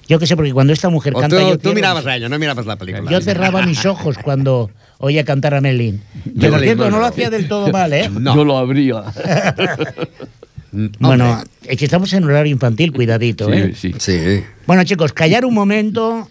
Yo 0.08 0.18
qué 0.18 0.26
sé, 0.26 0.36
porque 0.36 0.52
cuando 0.52 0.72
esta 0.72 0.90
mujer 0.90 1.14
O 1.16 1.20
canta... 1.20 1.38
tú, 1.38 1.48
yo 1.48 1.58
tú 1.58 1.72
mirabas 1.72 2.04
a 2.06 2.16
ella, 2.16 2.28
no 2.28 2.38
mirabas 2.38 2.66
la 2.66 2.76
película. 2.76 3.10
Yo 3.10 3.20
cerraba 3.20 3.64
mis 3.66 3.86
ojos 3.86 4.16
cuando 4.18 4.70
oía 4.98 5.24
cantar 5.24 5.54
a 5.54 5.60
Marilyn. 5.60 6.00
Que 6.24 6.30
por 6.32 6.50
Marilyn 6.52 6.60
cierto, 6.62 6.84
no 6.84 6.90
lo 6.90 6.92
Monroe. 6.92 7.08
hacía 7.08 7.30
del 7.30 7.48
todo 7.48 7.68
mal, 7.70 7.92
¿eh? 7.92 8.08
No. 8.10 8.34
Yo 8.36 8.44
lo 8.44 8.58
abría. 8.58 9.04
Bueno, 10.98 11.40
es 11.62 11.78
que 11.78 11.84
estamos 11.84 12.12
en 12.14 12.24
horario 12.24 12.52
infantil, 12.52 12.92
cuidadito, 12.92 13.52
¿eh? 13.52 13.74
Sí, 13.76 13.94
sí. 13.98 14.42
Bueno, 14.66 14.82
chicos, 14.82 15.12
callar 15.12 15.44
un 15.44 15.54
momento 15.54 16.28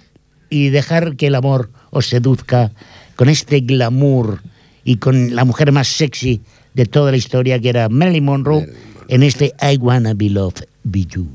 y 0.50 0.68
dejar 0.70 1.16
que 1.16 1.28
el 1.28 1.36
amor 1.36 1.70
os 1.92 2.08
seduzca 2.08 2.72
con 3.16 3.30
este 3.30 3.62
glamour 3.62 4.42
y 4.84 4.98
con 4.98 5.34
la 5.34 5.46
mujer 5.46 5.72
más 5.72 5.88
sexy 5.88 6.42
de 6.74 6.86
toda 6.86 7.12
la 7.12 7.18
historia, 7.18 7.58
que 7.60 7.70
era 7.70 7.88
Marilyn 7.88 8.26
Monroe, 8.26 8.68
en 9.08 9.24
este 9.24 9.54
I 9.62 9.78
Wanna 9.78 10.14
Be 10.14 10.30
Loved 10.30 10.66
Be 10.84 11.06
You. 11.06 11.28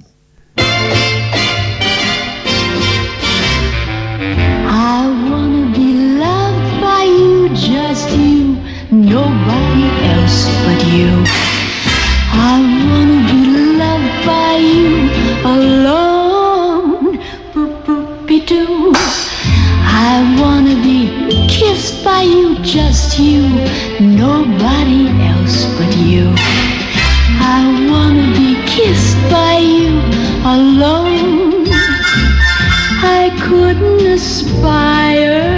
Nobody 9.08 9.86
else 10.12 10.46
but 10.64 10.80
you. 10.94 11.10
I 12.30 12.54
wanna 12.88 13.20
be 13.30 13.40
loved 13.82 14.26
by 14.26 14.56
you 14.56 15.10
alone. 15.44 15.88
I 20.10 20.36
wanna 20.40 20.76
be 20.82 21.00
kissed 21.48 22.04
by 22.04 22.22
you, 22.22 22.56
just 22.62 23.18
you, 23.18 23.42
nobody 24.00 25.08
else 25.32 25.64
but 25.76 25.96
you. 25.96 26.32
I 27.56 27.88
wanna 27.90 28.26
be 28.36 28.54
kissed 28.66 29.18
by 29.30 29.58
you 29.58 30.00
alone. 30.44 31.66
I 33.20 33.30
couldn't 33.46 34.06
aspire 34.06 35.57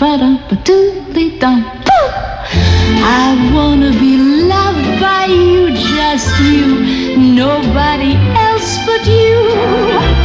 Ba-dum, 0.00 0.40
ba-dum, 0.48 0.56
ba-doodly-dum, 1.12 1.60
boo. 1.84 2.08
I 3.04 3.52
wanna 3.52 3.90
be 4.00 4.16
loved 4.48 4.88
by 4.98 5.26
you, 5.26 5.76
just 5.76 6.40
you, 6.40 7.18
nobody 7.18 8.14
else 8.34 8.78
but 8.86 9.06
you. 9.06 10.19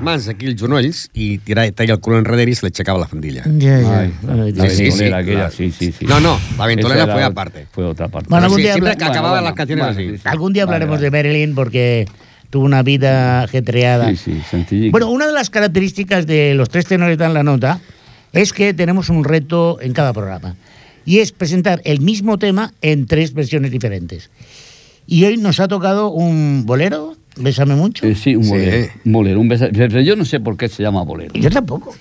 Les 0.00 0.04
mans 0.04 0.28
aquí 0.32 0.48
als 0.48 0.60
genolls 0.62 1.02
i 1.12 1.26
talla 1.44 1.94
el 1.94 2.00
cul 2.00 2.16
enrere 2.16 2.48
i 2.48 2.56
se 2.56 2.64
l'aixecava 2.64 3.02
la 3.02 3.08
fandilla. 3.10 3.44
Ja, 3.44 3.76
ja. 3.82 3.98
Ay, 4.00 4.12
Ay, 4.26 4.52
la 4.56 4.68
sí, 4.68 4.76
sí, 4.76 4.82
ventolera 4.84 5.18
aquella, 5.18 5.50
sí, 5.50 5.70
sí, 5.70 5.92
sí. 5.92 6.06
No, 6.06 6.20
no, 6.20 6.38
la 6.56 6.66
ventolera 6.66 7.06
fue 7.06 7.22
aparte. 7.22 7.66
Fue 7.70 7.84
otra 7.84 8.08
parte. 8.08 8.28
Bueno, 8.28 8.40
Pero 8.40 8.46
algún 8.46 8.56
sí, 8.56 8.62
día 8.62 8.72
siempre 8.72 8.96
que 8.96 9.04
acababan 9.04 9.44
las 9.44 9.52
canciones 9.52 9.86
así. 9.86 10.14
Algún 10.24 10.52
día 10.52 10.62
hablaremos 10.62 10.96
vale. 10.96 11.04
de 11.04 11.10
Marilyn 11.10 11.54
porque 11.54 12.06
tuvo 12.48 12.64
una 12.64 12.82
vida 12.82 13.42
ajetreada. 13.42 14.08
Sí, 14.10 14.16
sí, 14.16 14.42
sencillito. 14.50 14.92
Bueno, 14.92 15.10
una 15.10 15.26
de 15.26 15.32
las 15.32 15.50
características 15.50 16.26
de 16.26 16.54
los 16.54 16.68
tres 16.70 16.86
tenores 16.86 17.18
dan 17.18 17.34
la 17.34 17.42
nota 17.42 17.80
es 18.32 18.52
que 18.52 18.72
tenemos 18.72 19.10
un 19.10 19.24
reto 19.24 19.78
en 19.80 19.92
cada 19.92 20.12
programa 20.12 20.56
y 21.04 21.18
es 21.18 21.32
presentar 21.32 21.82
el 21.84 22.00
mismo 22.00 22.38
tema 22.38 22.72
en 22.80 23.06
tres 23.06 23.34
versiones 23.34 23.70
diferentes. 23.70 24.30
Y 25.06 25.24
hoy 25.24 25.36
nos 25.36 25.58
ha 25.60 25.68
tocado 25.68 26.10
un 26.10 26.64
bolero, 26.64 27.16
Bésame 27.36 27.74
mucho. 27.74 28.06
Eh, 28.06 28.14
sí, 28.14 28.36
un 28.36 28.44
Sí. 28.44 28.50
bolero. 28.50 28.86
Un 29.04 29.12
bolero, 29.12 29.40
un 29.40 29.48
besa- 29.48 29.70
yo 30.02 30.16
no 30.16 30.24
sé 30.24 30.40
por 30.40 30.56
qué 30.56 30.68
se 30.68 30.82
llama 30.82 31.02
bolero. 31.02 31.32
Yo 31.34 31.50
tampoco. 31.50 31.94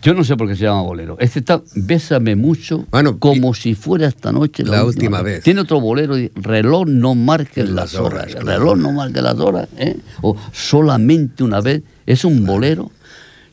Yo 0.00 0.14
no 0.14 0.22
sé 0.22 0.36
por 0.36 0.46
qué 0.48 0.54
se 0.54 0.62
llama 0.62 0.82
bolero. 0.82 1.16
Este 1.18 1.40
está 1.40 1.60
Bésame 1.74 2.36
mucho, 2.36 2.86
Bueno, 2.90 3.18
como 3.18 3.52
si 3.52 3.74
fuera 3.74 4.06
esta 4.06 4.30
noche 4.30 4.62
la 4.64 4.84
última 4.84 5.22
vez. 5.22 5.42
Tiene 5.42 5.60
otro 5.62 5.80
bolero, 5.80 6.14
reloj 6.36 6.86
no 6.86 7.14
marques 7.16 7.68
Las 7.68 7.92
las 7.92 7.94
horas. 7.96 8.22
horas, 8.30 8.34
claro. 8.36 8.58
Reloj 8.60 8.76
no 8.78 8.92
marques 8.92 9.22
las 9.22 9.38
horas. 9.40 9.68
¿eh? 9.76 9.96
O 10.22 10.36
solamente 10.52 11.42
una 11.42 11.60
vez. 11.60 11.82
Es 12.06 12.24
un 12.24 12.46
bolero. 12.46 12.90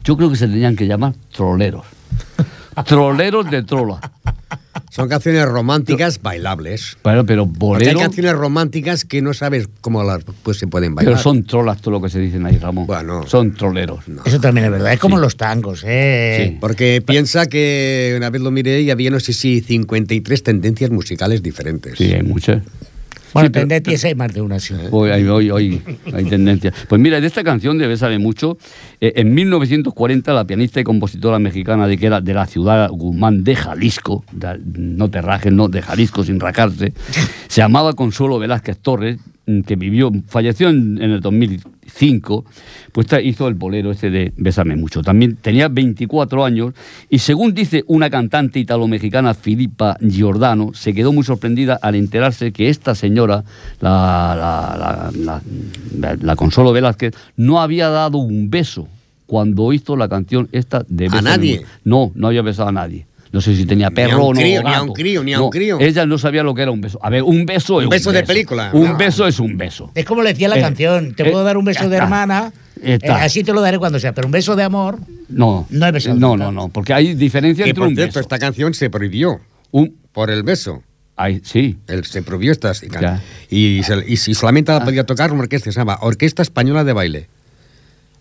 Yo 0.04 0.16
creo 0.18 0.30
que 0.30 0.36
se 0.36 0.48
tenían 0.48 0.76
que 0.76 0.86
llamar 0.86 1.14
troleros. 1.36 1.84
troleros 2.86 3.50
de 3.50 3.64
trola. 3.64 4.00
Son 4.90 5.10
canciones 5.10 5.46
románticas 5.46 6.22
bailables. 6.22 6.98
Bueno, 7.04 7.26
pero 7.26 7.46
Porque 7.46 7.86
hay 7.86 7.94
bolero. 7.94 8.00
canciones 8.00 8.34
románticas 8.34 9.06
que 9.06 9.22
no 9.22 9.34
sabes 9.34 9.70
cómo 9.82 10.04
las 10.04 10.24
pues, 10.44 10.58
se 10.58 10.68
pueden 10.68 10.96
bailar. 10.96 11.14
Pero 11.14 11.24
son 11.24 11.44
trolas 11.44 11.82
todo 11.82 11.92
lo 11.92 12.02
que 12.02 12.10
se 12.10 12.20
dicen 12.20 12.46
ahí, 12.46 12.58
Ramón. 12.58 12.88
Bueno. 12.88 13.26
Son 13.28 13.54
troleros. 13.54 14.06
Eso 14.26 14.40
también 14.40 14.66
es 14.66 14.72
verdad. 14.72 14.94
Es 14.94 15.00
como 15.00 15.18
los 15.18 15.38
tangos, 15.38 15.84
¿eh? 15.86 16.50
Sí. 16.52 16.58
Porque 16.60 17.04
piensa 17.06 17.46
que 17.48 18.14
una 18.18 18.30
vez 18.30 18.42
lo 18.42 18.52
miré 18.52 18.82
y 18.82 18.92
había, 18.92 19.10
no 19.10 19.20
sé 19.20 19.34
si, 19.34 19.62
53 19.62 20.44
tendencias 20.44 20.92
musicales 20.92 21.42
diferentes. 21.44 21.98
Sí, 21.98 22.14
hay 22.14 22.24
muchas. 22.24 22.62
Bueno, 23.36 23.48
Sí, 23.48 23.52
pero- 23.52 24.08
hay 24.08 24.16
más 24.16 24.34
de 24.34 24.42
una, 24.42 24.60
sí. 24.60 24.74
Hoy, 24.92 25.10
hay- 25.10 25.26
hoy, 25.28 25.52
hoy 25.52 25.82
hay 26.14 26.24
tendencia. 26.24 26.72
Pues 26.88 27.02
mira, 27.02 27.20
de 27.20 27.28
esta 27.28 27.44
canción 27.44 27.78
de 27.78 27.86
Bésame 27.86 28.18
mucho, 28.18 28.58
eh, 29.02 29.12
en 29.18 29.34
1940 29.34 30.32
la 30.34 30.46
pianista 30.48 30.80
y 30.80 30.86
compositora 30.86 31.38
mexicana 31.38 31.86
de 31.86 31.98
que 31.98 32.06
era 32.06 32.22
de 32.22 32.34
la 32.34 32.46
ciudad 32.46 32.90
Guzmán 32.90 33.44
de 33.44 33.58
Jalisco, 33.58 34.24
de- 34.32 34.58
no 34.64 35.10
te 35.10 35.22
rajes, 35.22 35.52
no, 35.52 35.68
de 35.68 35.82
Jalisco 35.82 36.24
sin 36.24 36.40
rajarse, 36.40 36.94
se 37.50 37.60
llamaba 37.62 37.92
Consuelo 37.94 38.40
Velázquez 38.40 38.78
Torres, 38.78 39.18
que 39.66 39.76
vivió, 39.76 40.12
falleció 40.28 40.70
en, 40.70 40.98
en 41.02 41.12
el 41.12 41.22
2005, 41.22 42.46
pues 42.92 43.08
hizo 43.24 43.48
el 43.48 43.54
bolero 43.54 43.92
este 43.92 44.10
de 44.10 44.34
Bésame 44.38 44.76
mucho. 44.76 45.02
También 45.04 45.36
tenía 45.36 45.68
24 45.68 46.44
años 46.44 46.74
y 47.10 47.20
según 47.20 47.54
dice 47.54 47.84
una 47.88 48.10
cantante 48.10 48.60
italo-mexicana, 48.60 49.34
Filipa 49.36 49.98
Giordano, 50.02 50.72
se 50.74 50.94
quedó 50.94 51.14
muy 51.14 51.24
sorprendida 51.24 51.78
al 51.82 51.96
enterarse 51.96 52.52
que 52.52 52.70
esta 52.70 52.96
señora, 52.96 53.44
la, 53.82 55.12
la, 55.16 55.42
la- 56.00 56.18
la- 56.22 56.36
Consuelo 56.36 56.74
Velázquez, 56.74 57.14
no 57.38 57.62
había 57.62 57.90
dado 57.90 58.18
un 58.18 58.50
beso 58.50 58.88
cuando 59.28 59.72
hizo 59.74 59.96
la 59.96 60.10
canción 60.10 60.50
esta 60.52 60.84
de 60.88 61.06
¿A 61.06 61.10
Bésame 61.10 61.30
nadie? 61.30 61.56
mucho. 61.58 61.68
No, 61.84 62.12
no 62.16 62.28
había 62.28 62.42
besado 62.42 62.70
a 62.70 62.72
nadie. 62.72 63.06
No 63.32 63.42
sé 63.42 63.56
si 63.56 63.66
tenía 63.66 63.90
Ni 63.90 63.92
a 63.92 63.96
perro 63.96 64.26
un 64.28 64.38
o 64.38 64.40
no. 64.40 64.40
ni 64.42 64.56
a 64.56 64.82
un 64.82 64.94
crío, 64.94 65.24
ni 65.24 65.34
a 65.34 65.40
un 65.40 65.46
No, 65.46 65.50
crío. 65.50 65.78
Ella 65.80 66.06
no 66.06 66.18
sabía 66.18 66.42
lo 66.44 66.54
que 66.56 66.62
era 66.62 66.72
un 66.72 66.80
beso. 66.82 67.00
A 67.02 67.10
ver, 67.10 67.24
un 67.24 67.46
beso 67.46 67.80
es 67.82 67.86
Un 67.86 67.90
beso 67.90 68.12
de 68.12 68.24
película. 68.24 68.70
Un 68.74 68.88
Ah. 68.88 68.94
beso 68.94 69.28
es 69.28 69.40
un 69.40 69.58
beso. 69.58 69.92
Es 69.94 70.06
como 70.06 70.22
le 70.22 70.30
decía 70.30 70.48
la 70.48 70.58
Eh, 70.58 70.62
canción, 70.62 71.14
te 71.16 71.28
eh, 71.28 71.32
puedo 71.32 71.44
dar 71.44 71.58
un 71.58 71.66
beso 71.66 71.90
de 71.90 71.98
hermana, 71.98 72.54
eh, 72.82 73.00
así 73.10 73.44
te 73.44 73.52
lo 73.52 73.62
daré 73.62 73.78
cuando 73.78 74.00
sea, 74.00 74.14
pero 74.14 74.28
un 74.28 74.32
beso 74.32 74.56
de 74.56 74.64
amor, 74.64 75.00
No. 75.28 75.66
No 75.70 75.92
No, 76.16 76.38
no, 76.38 76.52
no, 76.52 76.70
porque 76.70 76.94
hay 76.94 77.16
diferencia 77.16 77.64
Que 77.66 77.72
entre 77.72 77.82
por 77.82 77.88
un 77.90 77.96
cierto, 77.96 78.10
beso. 78.12 78.20
esta 78.22 78.38
canción 78.40 78.74
se 78.76 78.90
prohibió 78.92 79.40
Un, 79.72 79.96
por 80.14 80.30
el 80.30 80.44
beso. 80.44 80.84
ay, 81.18 81.42
sí. 81.44 81.78
El- 81.88 82.06
se 82.06 82.22
prohibió 82.22 82.52
esta 82.52 82.72
y, 83.50 83.80
y, 83.80 83.84
se- 83.84 84.04
y 84.08 84.18
si 84.18 84.34
solamente 84.36 84.72
la 84.72 84.84
podía 84.84 85.04
tocar 85.04 85.32
una 85.34 85.42
orquesta 85.42 85.66
que 85.66 85.72
se 85.74 85.80
llama 85.80 85.98
Orquesta 86.02 86.42
Española 86.44 86.84
de 86.84 86.94
Baile. 86.94 87.28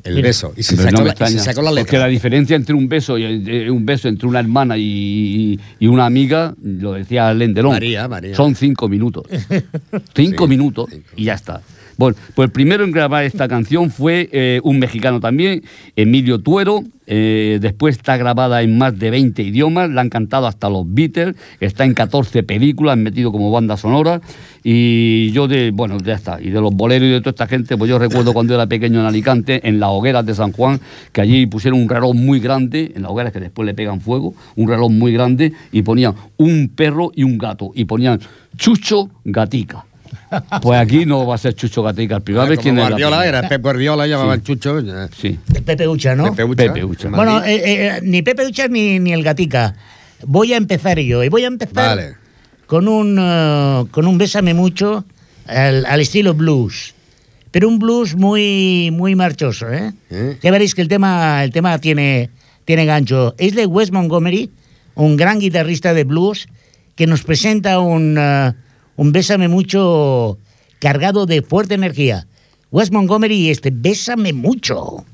El 0.05 0.17
Mira, 0.17 0.29
beso. 0.29 0.53
Y 0.57 0.62
se, 0.62 0.77
Pero 0.77 0.90
sacó 0.90 0.99
no 0.99 1.05
me 1.05 1.07
la, 1.09 1.12
y 1.14 1.17
se 1.17 1.25
extraña, 1.25 1.45
sacó 1.45 1.62
la 1.62 1.81
Porque 1.81 1.99
la 1.99 2.07
diferencia 2.09 2.55
entre 2.57 2.75
un 2.75 2.88
beso 2.88 3.17
y 3.17 3.25
eh, 3.25 3.71
un 3.71 3.87
beso 3.87 4.07
entre 4.09 4.29
una 4.29 4.40
hermana 4.40 4.77
y, 4.77 5.59
y 5.81 5.87
una 5.87 6.05
amiga, 6.05 6.55
lo 6.62 6.93
decía 6.93 7.33
Lendelón, 7.33 7.73
Varía, 7.73 8.07
varía. 8.07 8.37
son 8.37 8.55
cinco 8.55 8.87
minutos. 8.88 9.25
cinco 10.14 10.45
Sí, 10.45 10.49
minutos 10.51 10.88
cinco. 10.90 11.07
y 11.17 11.25
ya 11.25 11.35
está. 11.35 11.62
Bueno, 11.97 12.17
pues 12.35 12.47
el 12.49 12.53
primero 12.53 12.85
en 12.85 12.91
grabar 12.91 13.25
esta 13.25 13.49
canción 13.49 13.91
fue 13.91 14.29
eh, 14.33 14.61
un 14.65 14.79
mexicano 14.79 15.21
también, 15.21 15.63
Emilio 15.97 16.41
Tuero. 16.41 16.83
eh, 17.07 17.59
después 17.61 17.97
está 17.97 18.17
grabada 18.17 18.63
en 18.63 18.79
más 18.79 18.99
de 18.99 19.11
20 19.11 19.43
idiomas, 19.43 19.91
la 19.91 20.01
han 20.01 20.09
cantado 20.09 20.47
hasta 20.47 20.71
los 20.71 20.85
Beatles, 20.87 21.37
está 21.61 21.85
en 21.85 21.93
14 21.93 22.43
películas, 22.43 22.97
metido 22.97 23.31
como 23.31 23.51
banda 23.51 23.77
sonora. 23.77 24.21
Y 24.63 25.31
yo 25.33 25.47
de, 25.47 25.71
bueno, 25.71 25.99
ya 25.99 26.15
está. 26.15 26.41
Y 26.41 26.49
de 26.49 26.61
los 26.61 26.75
boleros 26.75 27.07
y 27.07 27.13
de 27.13 27.21
toda 27.21 27.31
esta 27.31 27.47
gente, 27.47 27.77
pues 27.77 27.91
yo 27.91 27.99
recuerdo 27.99 28.33
cuando 28.33 28.55
era 28.55 28.67
pequeño 28.67 29.01
en 29.01 29.07
Alicante, 29.07 29.69
en 29.69 29.79
las 29.79 29.91
hogueras 29.91 30.25
de 30.25 30.35
San 30.35 30.53
Juan, 30.53 30.81
que 31.13 31.21
allí 31.21 31.47
pusieron 31.47 31.81
un 31.81 31.89
reloj 31.89 32.15
muy 32.15 32.41
grande, 32.41 32.93
en 32.97 33.03
las 33.03 33.11
hogueras 33.11 33.33
que 33.33 33.41
después 33.41 33.67
le 33.67 33.75
pegan 33.75 34.01
fuego, 34.01 34.35
un 34.57 34.69
reloj 34.69 34.91
muy 34.91 35.13
grande, 35.13 35.53
y 35.71 35.83
ponían 35.83 36.15
un 36.39 36.71
perro 36.75 37.13
y 37.15 37.25
un 37.25 37.37
gato, 37.37 37.73
y 37.75 37.85
ponían 37.85 38.19
Chucho 38.57 39.11
Gatica. 39.25 39.85
Pues 40.62 40.79
aquí 40.81 41.05
no 41.07 41.27
va 41.27 41.35
a 41.35 41.38
ser 41.38 41.55
Chucho 41.55 41.83
Gatica. 41.83 42.16
El 42.16 42.22
primera 42.22 42.44
Ah, 42.44 42.48
vez 42.48 42.59
quién 42.59 42.77
Guardiola 42.77 43.27
era 43.27 43.48
Pep 43.48 43.62
Guardiola, 43.62 44.07
llamaban 44.07 44.42
Chucho. 44.42 44.81
ya. 44.81 45.09
Sí. 45.16 45.38
Pepe 45.64 45.87
Ucha, 45.88 46.14
¿no? 46.14 46.24
Pepe 46.31 46.44
Ucha. 46.44 46.57
Pepe 46.64 46.85
Ucha. 46.85 47.09
Bueno, 47.11 47.33
Madrid. 47.35 47.53
eh, 47.53 47.87
eh, 47.96 48.00
ni 48.03 48.22
Pepe 48.22 48.46
Ucha 48.46 48.68
ni, 48.68 48.98
ni 48.98 49.12
el 49.12 49.22
Gatica. 49.22 49.74
Voy 50.27 50.53
a 50.53 50.57
empezar 50.57 50.98
yo. 51.00 51.22
Y 51.24 51.29
voy 51.29 51.44
a 51.44 51.48
empezar 51.48 51.96
Vale. 51.96 52.14
con, 52.66 52.88
un, 52.88 53.18
eh, 53.20 53.85
con 53.90 54.07
un 54.07 54.18
Bésame 54.18 54.55
mucho 54.55 55.05
al, 55.46 55.85
al 55.87 56.00
estilo 56.00 56.35
blues. 56.35 56.94
Pero 57.50 57.68
un 57.68 57.79
blues 57.79 58.16
muy, 58.16 58.90
muy 58.92 59.14
marchoso, 59.14 59.70
¿eh? 59.72 59.92
¿Eh? 60.11 60.38
Ya 60.42 60.50
veréis 60.50 60.74
que 60.74 60.83
el 60.83 60.88
tema, 60.88 61.44
el 61.44 61.53
tema 61.53 61.79
tiene, 61.79 62.31
tiene 62.64 62.85
gancho. 62.85 63.35
Es 63.38 63.55
de 63.55 63.66
Wes 63.66 63.92
Montgomery, 63.92 64.50
un 64.96 65.16
gran 65.16 65.38
guitarrista 65.38 65.94
de 65.94 66.03
blues, 66.03 66.48
que 66.96 67.07
nos 67.07 67.22
presenta 67.22 67.79
un, 67.79 68.16
eh, 68.18 68.53
un 68.97 69.13
bésame 69.13 69.49
mucho 69.49 70.39
cargado 70.79 71.27
de 71.27 71.43
fuerte 71.43 71.75
energía. 71.75 72.27
Wes 72.71 72.91
Montgomery, 72.91 73.51
este, 73.51 73.71
bésame 73.71 74.33
mucho. 74.33 75.05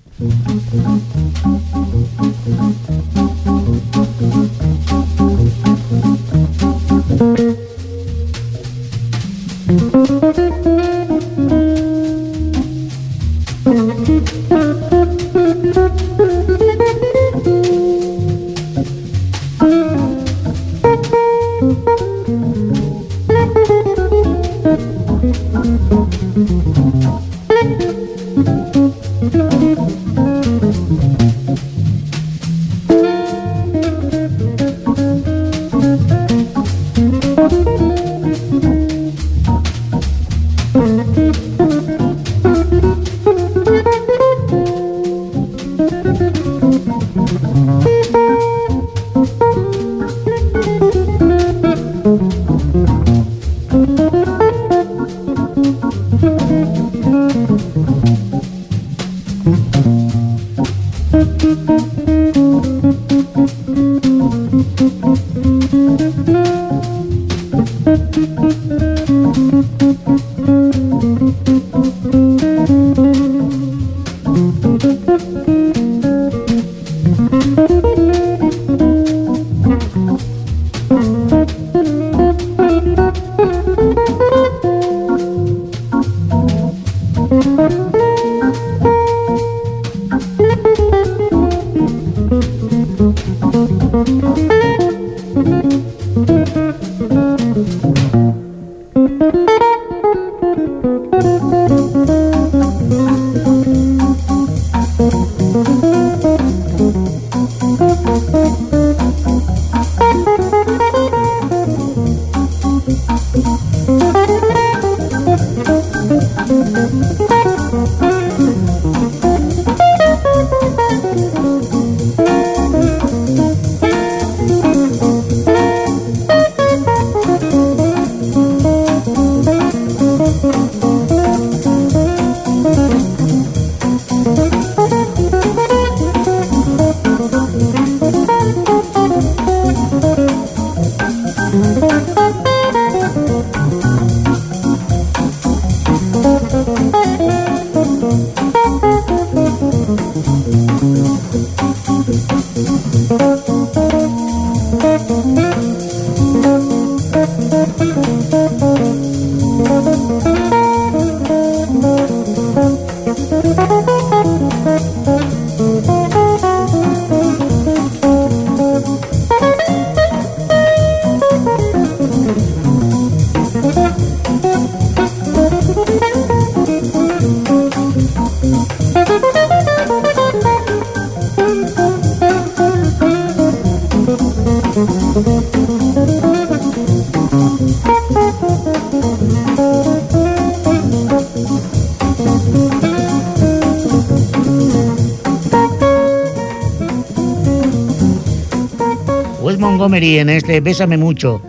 Montgomery 199.91 200.19
en 200.19 200.31
este 200.31 200.61
Bésame 200.61 200.97
mucho. 200.97 201.43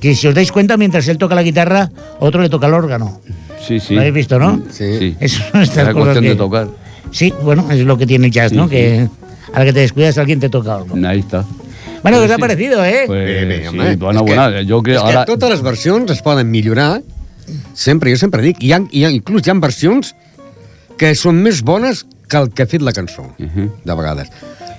Que 0.00 0.14
si 0.14 0.26
os 0.26 0.34
dais 0.34 0.50
cuenta, 0.52 0.76
mientras 0.76 1.06
él 1.08 1.16
toca 1.16 1.34
la 1.34 1.42
guitarra, 1.42 1.90
otro 2.18 2.42
le 2.42 2.48
toca 2.48 2.66
el 2.66 2.74
órgano. 2.74 3.20
Sí, 3.66 3.78
sí. 3.80 3.94
¿Lo 3.94 4.00
habéis 4.00 4.14
visto, 4.14 4.38
no? 4.38 4.60
Sí. 4.70 5.16
Sí. 5.20 5.38
Era 5.54 5.62
cosas 5.62 5.94
cuestión 5.94 6.22
que- 6.24 6.28
de 6.30 6.36
tocar. 6.36 6.68
Sí, 7.12 7.32
bueno, 7.42 7.70
es 7.70 7.80
lo 7.80 7.96
que 7.96 8.06
tiene 8.06 8.26
el 8.26 8.32
jazz, 8.32 8.50
Sí, 8.50 8.56
¿no? 8.56 8.64
sí. 8.64 8.70
Que 8.70 9.08
a 9.52 9.58
la 9.60 9.64
que 9.64 9.72
te 9.72 9.80
descuidas 9.80 10.18
alguien 10.18 10.40
te 10.40 10.48
toca 10.48 10.74
algo. 10.74 10.96
Ahí 11.06 11.20
está. 11.20 11.44
Bueno, 12.02 12.18
¿qué 12.18 12.24
os 12.24 12.28
Sí. 12.28 12.34
ha 12.34 12.38
parecido, 12.38 12.84
eh? 12.84 13.04
Pues, 13.06 13.24
Bé, 13.24 13.44
bé, 13.44 13.60
sí, 13.62 13.68
home, 13.68 13.96
bona, 13.96 14.20
és 14.20 14.26
que- 14.26 14.34
bona. 14.34 14.64
Jo 14.68 14.82
crec 14.82 14.96
és 14.96 15.02
que 15.02 15.08
ara... 15.08 15.24
totes 15.24 15.50
les 15.50 15.62
versions 15.62 16.10
es 16.10 16.20
poden 16.22 16.50
millorar, 16.50 17.00
sempre, 17.72 18.10
jo 18.10 18.16
sempre 18.18 18.42
dic, 18.42 18.56
hi 18.60 18.72
ha, 18.72 18.82
hi 18.90 19.04
ha, 19.04 19.10
inclús 19.10 19.46
hi 19.46 19.50
ha 19.50 19.54
versions 19.54 20.14
que 20.98 21.14
són 21.14 21.40
més 21.42 21.62
bones 21.62 22.04
que 22.28 22.36
el 22.36 22.50
que 22.50 22.64
ha 22.64 22.66
fet 22.66 22.82
la 22.82 22.92
cançó, 22.92 23.30
Mhm. 23.38 23.70
de 23.84 23.94
vegades. 23.94 24.28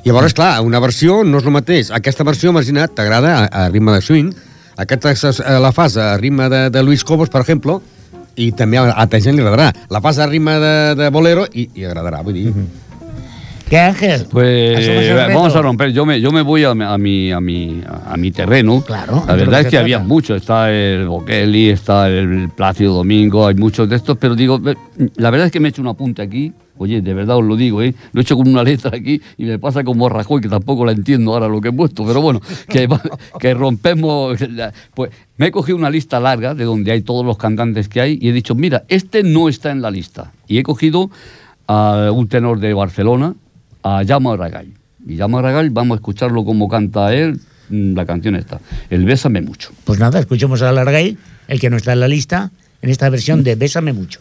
Llavors, 0.05 0.33
clar, 0.37 0.61
una 0.61 0.79
versió 0.79 1.23
no 1.25 1.39
és 1.41 1.45
el 1.49 1.53
mateix. 1.55 1.89
Aquesta 1.95 2.23
versió, 2.27 2.51
imagina't, 2.53 2.93
t'agrada 2.93 3.31
a, 3.39 3.45
a 3.65 3.69
ritme 3.73 3.95
de 3.95 4.01
swing, 4.05 4.29
aquesta 4.77 5.11
és- 5.15 5.39
eh, 5.41 5.57
la 5.59 5.71
fas 5.73 5.97
a 5.97 6.11
ritme 6.21 6.47
de, 6.49 6.69
de 6.69 6.83
Luis 6.83 7.03
Cobos, 7.03 7.29
per 7.33 7.41
exemple, 7.41 7.79
i 8.37 8.51
també 8.51 8.77
a 8.77 8.91
altra 8.91 9.19
gent 9.23 9.35
li 9.35 9.41
agradarà. 9.41 9.71
La 9.89 10.01
fas 10.05 10.19
a 10.19 10.27
ritme 10.29 10.59
de, 10.61 10.73
de 10.99 11.09
bolero 11.09 11.47
i, 11.53 11.69
i 11.73 11.85
agradarà, 11.89 12.21
vull 12.21 12.33
dir... 12.37 12.53
¿Qué, 13.67 13.79
Ángel? 13.79 14.27
Pues 14.29 14.77
¿Asumes 14.77 15.05
el 15.09 15.33
vamos 15.33 15.55
a 15.55 15.61
romper. 15.63 15.91
Yo 15.91 16.05
me, 16.05 16.21
yo 16.21 16.31
me 16.31 16.43
voy 16.43 16.63
a, 16.65 16.75
mi- 16.75 16.83
a 16.85 16.97
mi, 16.99 17.31
a 17.31 17.39
mi, 17.41 17.81
a 18.11 18.15
mi 18.15 18.29
terreno. 18.31 18.83
Claro, 18.85 19.23
La 19.27 19.33
verdad 19.33 19.61
es 19.61 19.67
que 19.67 19.79
había 19.79 19.97
muchos. 19.97 20.37
Está 20.41 20.69
el 20.71 21.07
Bokeli, 21.07 21.69
está 21.71 22.07
el 22.07 22.49
Plácido 22.55 22.93
Domingo, 22.93 23.47
hay 23.47 23.55
muchos 23.55 23.89
de 23.89 23.95
estos. 23.95 24.19
Pero 24.19 24.35
digo, 24.35 24.61
la 25.15 25.31
verdad 25.31 25.47
es 25.47 25.51
que 25.51 25.59
me 25.59 25.67
he 25.67 25.71
hecho 25.71 25.81
un 25.81 25.87
apunte 25.87 26.21
aquí. 26.21 26.53
Oye, 26.77 27.01
de 27.01 27.13
verdad 27.13 27.37
os 27.37 27.43
lo 27.43 27.55
digo, 27.55 27.81
¿eh? 27.81 27.95
Lo 28.11 28.19
he 28.19 28.23
hecho 28.23 28.35
con 28.35 28.47
una 28.47 28.63
letra 28.63 28.91
aquí 28.93 29.21
y 29.37 29.45
me 29.45 29.57
pasa 29.59 29.83
como 29.83 30.09
Rajoy, 30.09 30.41
que 30.41 30.49
tampoco 30.49 30.85
la 30.85 30.91
entiendo 30.91 31.33
ahora 31.33 31.47
lo 31.47 31.61
que 31.61 31.69
he 31.69 31.73
puesto. 31.73 32.05
Pero 32.05 32.21
bueno, 32.21 32.41
que, 32.67 33.53
rompemos. 33.53 34.37
Pues 34.93 35.11
me 35.37 35.47
he 35.47 35.51
cogido 35.51 35.77
una 35.77 35.89
lista 35.89 36.19
larga 36.19 36.53
de 36.53 36.65
donde 36.65 36.91
hay 36.91 37.01
todos 37.01 37.25
los 37.25 37.37
cantantes 37.37 37.87
que 37.87 38.01
hay 38.01 38.17
y 38.21 38.29
he 38.29 38.33
dicho, 38.33 38.55
mira, 38.55 38.83
este 38.89 39.23
no 39.23 39.47
está 39.47 39.71
en 39.71 39.81
la 39.81 39.89
lista. 39.89 40.33
Y 40.47 40.57
he 40.57 40.63
cogido 40.63 41.09
a 41.67 42.11
un 42.13 42.27
tenor 42.27 42.59
de 42.59 42.73
Barcelona, 42.73 43.35
a 43.83 44.03
Llama 44.03 44.33
Aragall. 44.33 44.73
Y 45.07 45.15
Llama 45.15 45.39
Aragall, 45.39 45.69
vamos 45.69 45.95
a 45.95 45.99
escucharlo 45.99 46.43
como 46.43 46.67
canta 46.67 47.13
él, 47.13 47.39
mm, 47.69 47.95
la 47.95 48.05
canción 48.05 48.35
esta, 48.35 48.59
El 48.89 49.05
Bésame 49.05 49.41
Mucho. 49.41 49.71
Pues 49.85 49.99
nada, 49.99 50.19
escuchemos 50.19 50.61
a 50.61 50.71
Largay, 50.71 51.17
el 51.47 51.59
que 51.59 51.69
no 51.69 51.77
está 51.77 51.93
en 51.93 52.01
la 52.01 52.07
lista, 52.07 52.51
en 52.81 52.89
esta 52.89 53.09
versión 53.09 53.43
de 53.43 53.55
Bésame 53.55 53.93
mucho. 53.93 54.19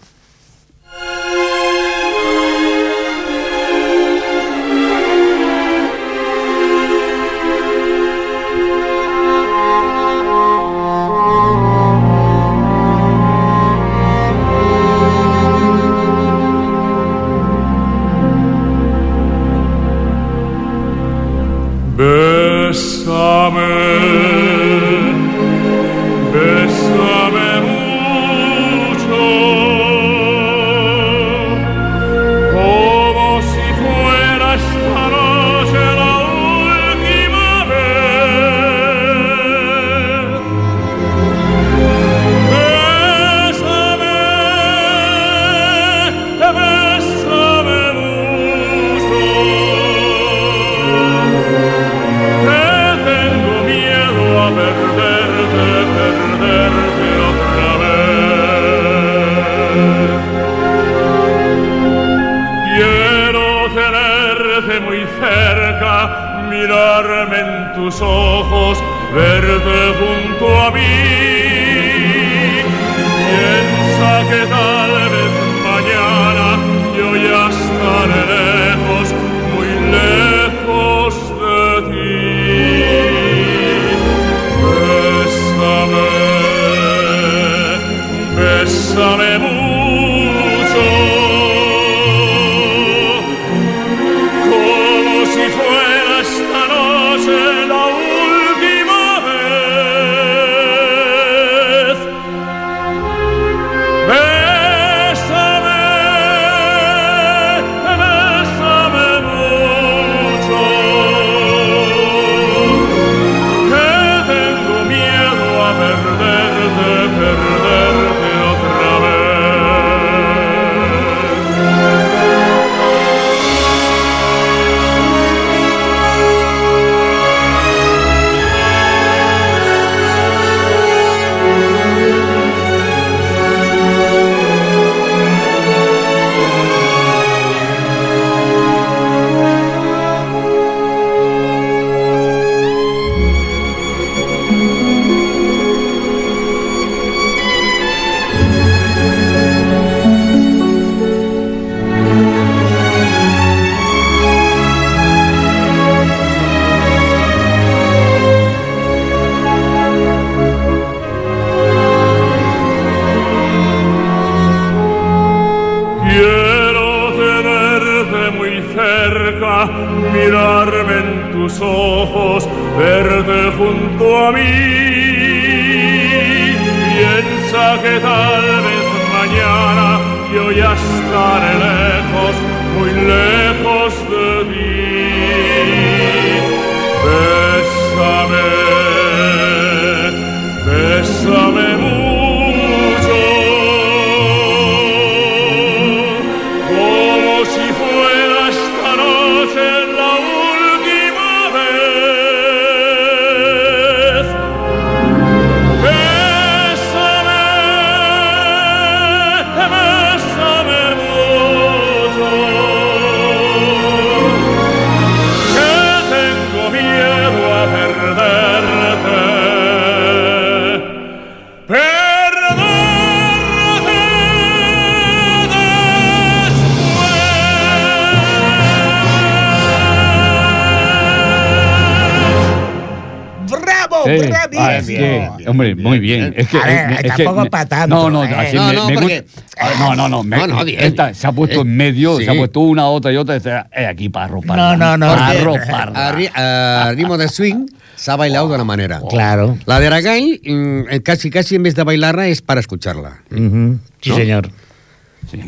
Hombre, 235.55 235.75
muy 235.75 235.99
bien. 235.99 236.35
Es 236.37 236.49
que, 236.49 236.59
A 236.59 236.67
ver, 236.67 236.91
es 236.93 237.13
que- 237.15 237.25
tampoco 237.25 237.43
me- 237.45 237.51
pa' 237.51 237.67
tanto, 237.67 237.95
No, 237.97 238.11
no, 238.11 238.25
¿eh? 238.25 238.51
No, 238.55 238.67
me- 238.69 238.73
no, 238.75 238.89
me 238.89 238.95
porque- 238.95 239.25
Ah, 239.59 239.71
no, 239.79 239.95
no, 239.97 240.09
no. 240.09 240.23
me- 240.23 240.37
No, 240.37 240.47
no, 240.47 240.65
bien. 240.65 240.81
esta 240.83 241.15
se 241.15 241.27
ha 241.27 241.33
puesto 241.33 241.61
en 241.63 241.77
medio, 241.77 242.19
Sí. 242.19 242.25
se 242.25 242.31
ha 242.31 242.35
puesto 242.35 242.61
una, 242.61 242.87
otra 242.89 243.13
y 243.13 243.17
otra. 243.17 243.37
y 243.37 243.39
dice, 243.39 243.51
eh, 243.75 243.87
aquí 243.87 244.09
para 244.09 244.27
arropar. 244.27 244.57
No, 244.57 244.77
no, 244.77 244.97
no. 244.97 245.07
Para 245.07 245.29
arropar. 245.29 245.93
A, 245.95 246.89
a 246.89 246.93
ritmo 246.93 247.17
de 247.17 247.29
swing 247.29 247.67
s'ha 247.97 248.17
bailado 248.17 248.49
de 248.49 248.55
una 248.57 248.65
manera. 248.65 249.01
Claro. 249.09 249.57
La 249.67 249.81
de 249.81 249.87
Aragall, 249.87 250.41
mm, 250.45 250.99
casi 251.03 251.31
casi 251.31 251.55
en 251.55 251.63
vez 251.63 251.75
de 251.75 251.85
bailarla 251.85 252.27
es 252.29 252.43
para 252.43 252.61
escucharla. 252.61 253.23
Ujú. 253.31 253.79
Sí, 254.01 254.11
¿No? 254.11 254.17
señor. 254.17 254.51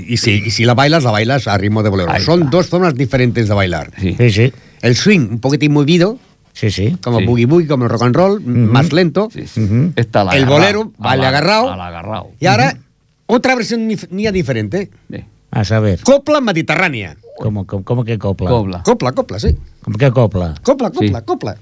Y 0.09 0.17
si, 0.17 0.43
y 0.47 0.51
si 0.51 0.65
la 0.65 0.75
bailas, 0.75 1.05
la 1.05 1.11
bailas 1.11 1.47
a 1.47 1.57
ritmo 1.59 1.83
de 1.83 1.91
bolero. 1.91 2.11
Son 2.21 2.49
dos 2.51 2.67
formas 2.69 2.95
diferentes 2.95 3.47
de 3.49 3.55
bailar. 3.55 3.91
Sí. 4.01 4.17
Sí, 4.19 4.31
sí. 4.31 4.53
El 4.83 4.97
swing, 4.97 5.21
un 5.33 5.39
poquitín 5.41 5.73
movido, 5.73 6.19
Sí, 6.57 6.71
sí. 6.71 6.97
como 7.03 7.19
Sí. 7.19 7.27
boogie 7.27 7.45
boogie, 7.45 7.69
como 7.69 7.85
el 7.85 7.91
rock 7.91 8.03
and 8.05 8.17
roll, 8.17 8.41
más 8.41 8.91
lento. 8.91 9.29
Sí, 9.31 9.47
sí. 9.47 9.93
Esta 9.95 10.25
la 10.25 10.33
El 10.35 10.45
agarrao, 10.45 10.59
bolero, 10.59 10.93
vale 10.97 11.21
la-. 11.23 11.29
Al 11.29 11.81
agarrao. 11.83 12.31
Y 12.41 12.47
ahora, 12.47 12.79
otra 13.27 13.55
versión 13.55 13.87
mía 14.11 14.33
diferente. 14.33 14.91
Sí. 15.11 15.23
A 15.51 15.65
saber, 15.65 16.01
Copla 16.03 16.41
mediterránea. 16.41 17.17
¿cómo, 17.39 17.67
cómo, 17.67 17.85
cómo 17.85 18.05
que 18.05 18.19
copla? 18.19 18.49
Cobla. 18.49 18.83
Copla, 18.83 19.13
copla, 19.13 19.39
sí. 19.39 19.55
¿Cómo 19.83 19.99
que 19.99 20.11
copla? 20.11 20.55
Copla, 20.63 20.89
Sí. 20.99 21.11
copla, 21.11 21.21
copla. 21.23 21.57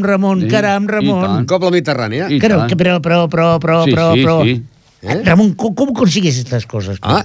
Caram, 0.00 0.02
Ramon, 0.02 0.40
Sí, 0.42 0.48
caram, 0.48 0.86
Ramon. 0.88 1.22
tant. 1.22 1.48
Copla 1.48 1.70
mediterránea. 1.70 2.30
I 2.30 2.38
Pero, 2.38 2.58
tant. 2.58 2.68
que- 2.70 2.76
pero, 2.76 3.00
pero, 3.02 3.28
pero, 3.28 3.58
pero, 3.60 3.84
Sí, 3.84 3.90
pero, 3.90 4.14
sí, 4.14 4.20
pero- 4.22 4.42
sí. 4.44 4.62
Eh? 5.02 5.22
Ramon, 5.24 5.54
¿cómo, 5.54 5.74
cómo 5.74 5.92
consigues 5.92 6.36
estas 6.38 6.66
cosas? 6.66 6.98
Ah, 7.02 7.24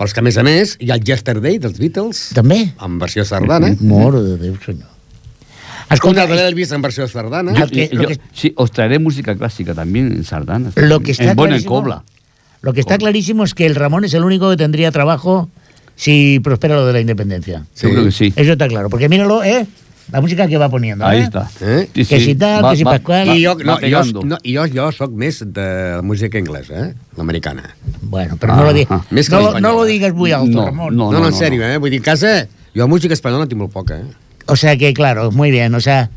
els 0.00 0.14
que 0.14 0.20
a 0.20 0.22
més 0.22 0.36
a 0.38 0.42
més 0.42 0.76
hi 0.80 0.90
ha 0.90 0.94
el 0.94 1.04
Yesterday 1.04 1.58
dels 1.58 1.78
Beatles, 1.78 2.30
També? 2.34 2.72
en 2.80 2.98
versió 2.98 3.24
sardana, 3.24 3.74
Moro 3.80 4.22
de 4.22 4.38
Déu, 4.38 4.56
senyor. 4.64 4.88
una 4.88 5.94
Escolta, 5.94 6.26
de 6.26 6.34
l'Elvis 6.34 6.72
en 6.72 6.80
versió 6.82 7.06
sardana, 7.06 7.52
Yo- 7.52 7.66
que- 7.68 7.90
yo- 7.92 8.06
que- 8.08 8.18
sí, 8.32 8.52
os 8.56 8.70
traeré 8.72 8.98
música 8.98 9.36
clásica 9.36 9.74
también 9.74 10.12
en 10.12 10.24
sardanas. 10.24 10.72
Lo 10.76 11.00
que 11.00 11.12
está 11.12 11.30
en, 11.32 11.36
bueno, 11.36 11.54
en 11.54 11.60
clarísimo- 11.62 11.82
cobla. 11.82 12.02
lo 12.62 12.72
que 12.72 12.80
está 12.80 12.96
clarísimo 12.96 13.44
es 13.44 13.52
que 13.54 13.66
el 13.66 13.74
Ramón 13.74 14.04
es 14.04 14.14
el 14.14 14.24
único 14.24 14.48
que 14.50 14.56
tendría 14.56 14.90
trabajo 14.90 15.50
si 15.96 16.40
prospera 16.40 16.76
lo 16.76 16.86
de 16.86 16.92
la 16.94 17.00
independencia. 17.00 17.66
Sí. 17.74 17.88
Que 17.88 18.10
sí. 18.10 18.32
Eso 18.34 18.52
está 18.52 18.66
claro. 18.68 18.88
Porque 18.88 19.08
míralo, 19.10 19.44
¿eh? 19.44 19.66
La 20.12 20.20
música 20.20 20.46
que 20.46 20.58
va 20.58 20.68
poniendo. 20.68 21.06
Ahí 21.06 21.20
¿eh? 21.20 21.22
está. 21.24 21.48
Eh? 21.60 21.88
Sí, 21.94 22.04
Que 22.04 22.18
sí. 22.20 22.24
si 22.26 22.34
tal, 22.34 22.70
que 22.70 22.76
si 22.76 22.84
Pascual. 22.84 23.28
va- 23.28 23.34
I 23.36 23.44
jo, 23.44 23.56
va 23.56 23.64
no, 23.64 23.74
jo, 23.80 24.24
no, 24.24 24.38
jo, 24.44 24.66
jo 24.74 24.92
soc 24.92 25.12
més 25.12 25.40
de 25.46 25.64
la 25.96 26.02
música 26.02 26.38
anglesa, 26.38 26.88
eh? 26.88 26.94
l'americana. 27.16 27.74
Bueno, 28.02 28.36
pero 28.38 28.54
no, 28.56 28.64
lo, 28.64 28.72
di- 28.72 28.82
Ajá. 28.88 29.04
Més 29.10 29.28
que 29.30 29.36
no, 29.36 29.58
no 29.60 29.72
lo 29.72 29.84
digas 29.84 30.12
muy 30.14 30.32
alto, 30.32 30.50
No, 30.50 30.66
Ramón. 30.66 30.96
No, 30.96 31.10
no, 31.12 31.20
no, 31.20 31.26
en 31.26 31.32
no, 31.32 31.36
sèrio, 31.38 31.60
no. 31.62 31.66
eh? 31.72 31.78
Vull 31.78 31.90
dir, 31.90 32.00
a 32.00 32.04
casa, 32.04 32.46
jo 32.76 32.86
música 32.88 33.14
espanyola 33.14 33.46
tinc 33.48 33.58
molt 33.60 33.72
poca, 33.72 33.96
eh? 33.98 34.04
O 34.46 34.56
sea 34.56 34.76
que, 34.76 34.92
claro, 34.92 35.30
muy 35.32 35.50
bien. 35.50 35.74
O 35.74 35.80
sea, 35.80 36.10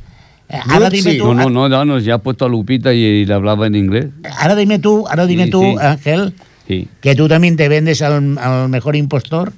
Eh, 0.49 0.55
Ahora 0.69 0.89
dime 0.89 1.11
Sí. 1.11 1.17
tú, 1.17 1.33
No, 1.33 1.49
no, 1.49 1.49
no, 1.49 1.67
no, 1.67 1.83
no, 1.83 1.99
ya 1.99 2.13
ha 2.13 2.17
puesto 2.19 2.45
a 2.45 2.47
Lupita 2.47 2.93
y, 2.93 3.03
y 3.03 3.25
le 3.25 3.33
hablaba 3.33 3.67
en 3.67 3.75
inglés. 3.75 4.05
ahora 4.39 4.55
dime 4.55 4.79
tú, 4.79 5.05
ahora 5.05 5.25
dime 5.25 5.43
Sí, 5.45 5.49
tú, 5.51 5.59
sí. 5.61 5.75
Ángel, 5.81 6.33
Sí. 6.65 6.87
que 7.01 7.15
tú 7.15 7.27
también 7.27 7.57
te 7.57 7.67
vendes 7.67 8.01
al, 8.01 8.37
al 8.37 8.69
mejor 8.69 8.95
impostor 8.95 9.51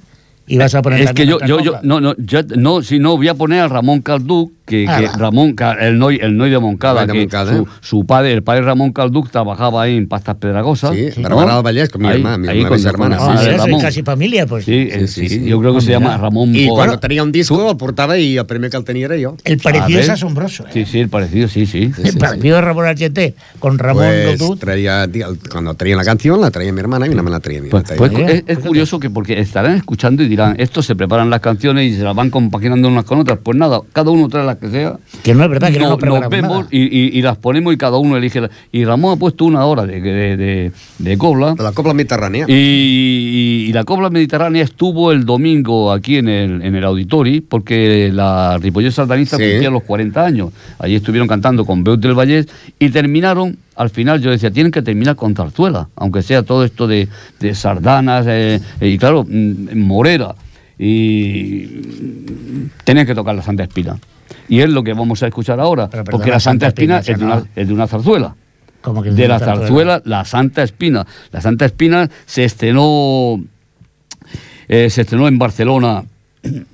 y 0.50 0.58
vas 0.58 0.74
a 0.74 0.82
poner 0.82 1.00
Es 1.00 1.12
que 1.12 1.26
yo, 1.26 1.38
yo, 1.46 1.60
yo, 1.60 1.78
no, 1.84 2.00
no, 2.00 2.14
yo, 2.18 2.40
no, 2.56 2.82
si 2.82 2.98
no, 2.98 3.16
voy 3.16 3.28
a 3.28 3.34
poner 3.34 3.60
a 3.60 3.68
Ramón 3.68 4.02
Calduc, 4.02 4.52
que, 4.70 4.86
Ah. 4.88 5.12
Ramón, 5.18 5.56
el 5.80 5.98
Noy, 5.98 6.20
el 6.22 6.36
Noy 6.36 6.48
de 6.48 6.58
Moncada, 6.60 7.04
que 7.06 7.28
su, 7.28 7.36
¿eh? 7.62 7.64
su 7.80 8.06
padre, 8.06 8.32
el 8.32 8.42
padre 8.44 8.62
Ramón 8.62 8.92
Calduc, 8.92 9.28
trabajaba 9.30 9.82
ahí 9.82 9.96
en 9.96 10.06
Pastas 10.06 10.36
Pedragosas. 10.36 10.94
Sí, 10.94 11.08
¿no? 11.20 11.40
Del 11.40 11.62
Vallès, 11.64 11.88
con 11.90 12.02
mi 12.02 12.08
Ahí- 12.08 12.14
hermana, 12.18 12.38
mi- 12.38 12.48
ahí 12.48 12.60
una 12.60 12.68
con- 12.68 12.76
mis 12.78 12.86
hermanas, 12.86 13.18
Ah, 13.20 13.36
sí, 13.42 13.50
Ramón. 13.50 13.80
casi 13.80 14.02
familia, 14.04 14.46
pues. 14.46 14.64
Sí, 14.64 14.72
eh, 14.90 15.06
Sí, 15.08 15.22
sí, 15.22 15.28
sí, 15.28 15.38
sí. 15.40 15.44
yo 15.46 15.58
creo 15.58 15.72
que 15.72 15.78
Ah, 15.78 15.80
se 15.80 15.86
mira. 15.88 15.98
llama 16.00 16.16
Ramón 16.18 16.52
Por- 16.68 16.76
quan 16.86 17.00
tenia 17.00 17.22
un 17.24 17.32
disco 17.32 17.70
el 17.70 17.76
portava 17.76 18.16
i 18.16 18.38
el 18.38 18.46
primer 18.46 18.70
que 18.70 18.76
el 18.76 18.84
tenia 18.84 19.06
era 19.06 19.16
jo. 19.20 19.36
El 19.44 19.58
parecido 19.58 19.98
es 20.00 20.08
asombroso. 20.08 20.64
¿eh? 20.66 20.70
Sí, 20.72 20.84
sí, 20.84 21.00
el 21.00 21.08
parecido, 21.08 21.48
sí, 21.48 21.66
sí. 21.66 21.90
el 22.04 22.16
parecido 22.16 22.54
de 22.56 22.62
Ramón 22.62 22.86
Argente 22.86 23.34
con 23.58 23.76
Ramón 23.78 24.04
Pues 24.38 24.58
traía, 24.60 25.08
cuando 25.50 25.74
traía 25.74 25.96
la 25.96 26.04
canción, 26.04 26.40
la 26.40 26.50
traía 26.52 26.72
mi 26.72 26.80
hermana 26.80 27.06
y 27.06 27.08
mi 27.10 27.16
hermana 27.16 27.36
la 27.36 27.40
traía 27.40 27.60
mi 27.60 27.68
Pues, 27.70 27.84
traía. 27.84 27.98
pues 27.98 28.44
es 28.46 28.58
curioso 28.58 29.00
que 29.00 29.10
porque 29.10 29.40
estarán 29.40 29.74
escuchando 29.74 30.22
y 30.22 30.28
dirán, 30.28 30.54
estos 30.58 30.86
se 30.86 30.94
preparan 30.94 31.28
las 31.30 31.40
canciones 31.40 31.90
y 31.92 31.96
se 31.96 32.02
las 32.04 32.14
van 32.14 32.30
compaginando 32.30 32.88
unas 32.88 33.04
con 33.04 33.18
otras. 33.18 33.38
Pues 33.42 33.56
nada, 33.56 33.80
cada 33.92 34.10
uno 34.10 34.28
trae 34.28 34.44
las 34.44 34.56
que 34.60 34.70
sea. 34.70 34.96
Que 35.22 35.34
no 35.34 35.42
es 35.44 35.50
verdad 35.50 35.72
que 35.72 35.78
no, 35.78 35.84
No- 35.84 35.90
nos 35.90 35.98
preparamos 35.98 36.30
vemos 36.30 36.56
nada. 36.58 36.68
y, 36.70 36.78
y- 36.82 37.18
y 37.18 37.22
las 37.22 37.36
ponemos 37.38 37.72
y 37.72 37.76
cada 37.76 37.96
uno 37.98 38.16
elige. 38.16 38.40
la- 38.42 38.50
Y 38.72 38.84
Ramón 38.84 39.14
ha 39.14 39.16
puesto 39.18 39.44
una 39.44 39.64
hora 39.64 39.86
de, 39.86 40.00
de, 40.00 40.36
de- 40.36 40.72
de 40.98 41.18
cobla. 41.18 41.54
de 41.54 41.62
la 41.62 41.72
Copla 41.72 41.94
Mediterránea. 41.94 42.44
Y, 42.48 42.52
y- 42.52 43.66
y 43.68 43.72
la 43.72 43.84
Cobla 43.84 44.10
Mediterránea 44.10 44.62
estuvo 44.62 45.12
el 45.12 45.24
domingo 45.24 45.90
aquí 45.92 46.16
en 46.16 46.28
el, 46.28 46.62
en 46.62 46.74
el 46.74 46.84
Auditori 46.84 47.40
porque 47.40 48.10
la 48.12 48.58
Ripollés 48.58 48.94
Sardanista 48.94 49.36
Sí. 49.36 49.42
cumplía 49.44 49.70
los 49.70 49.82
40 49.82 50.24
años. 50.24 50.50
Allí 50.78 50.94
estuvieron 50.96 51.26
cantando 51.28 51.64
con 51.64 51.82
Beut 51.82 52.00
del 52.00 52.14
Vallés 52.18 52.46
y 52.78 52.90
terminaron, 52.90 53.56
al 53.76 53.90
final 53.90 54.20
yo 54.20 54.30
decía, 54.30 54.50
tienen 54.50 54.70
que 54.72 54.82
terminar 54.82 55.16
con 55.16 55.34
Zarzuela, 55.34 55.88
aunque 55.96 56.22
sea 56.22 56.42
todo 56.42 56.64
esto 56.64 56.86
de, 56.86 57.08
de 57.40 57.54
sardanas 57.54 58.26
eh, 58.28 58.60
y 58.80 58.98
claro, 58.98 59.24
mm, 59.28 59.76
Morera. 59.78 60.34
Y 60.78 61.64
mm, 61.66 62.70
tenían 62.84 63.06
que 63.06 63.14
tocar 63.14 63.34
la 63.34 63.42
Santa 63.42 63.62
Espina. 63.64 63.98
Y 64.50 64.60
es 64.60 64.68
lo 64.68 64.82
que 64.82 64.92
vamos 64.92 65.22
a 65.22 65.28
escuchar 65.28 65.58
ahora, 65.60 65.88
Pero 65.88 66.04
perdona, 66.04 66.18
porque 66.18 66.30
la 66.30 66.40
Santa, 66.40 66.66
Santa 66.66 66.68
Espina, 66.68 66.98
Espina, 66.98 67.14
es, 67.14 67.18
de 67.18 67.24
una, 67.24 67.34
no. 67.36 67.46
es 67.56 67.68
de 67.68 67.74
una 67.74 67.86
zarzuela 67.86 68.36
Como 68.82 69.02
que 69.02 69.10
de 69.12 69.28
la 69.28 69.38
zarzuela 69.38 70.02
La 70.04 70.24
Santa 70.26 70.62
Espina. 70.62 71.06
La 71.32 71.40
Santa 71.40 71.64
Espina 71.64 72.10
se 72.26 72.44
estrenó, 72.44 73.42
eh, 74.68 74.90
se 74.90 75.02
estrenó 75.02 75.28
en 75.28 75.38
Barcelona, 75.38 76.04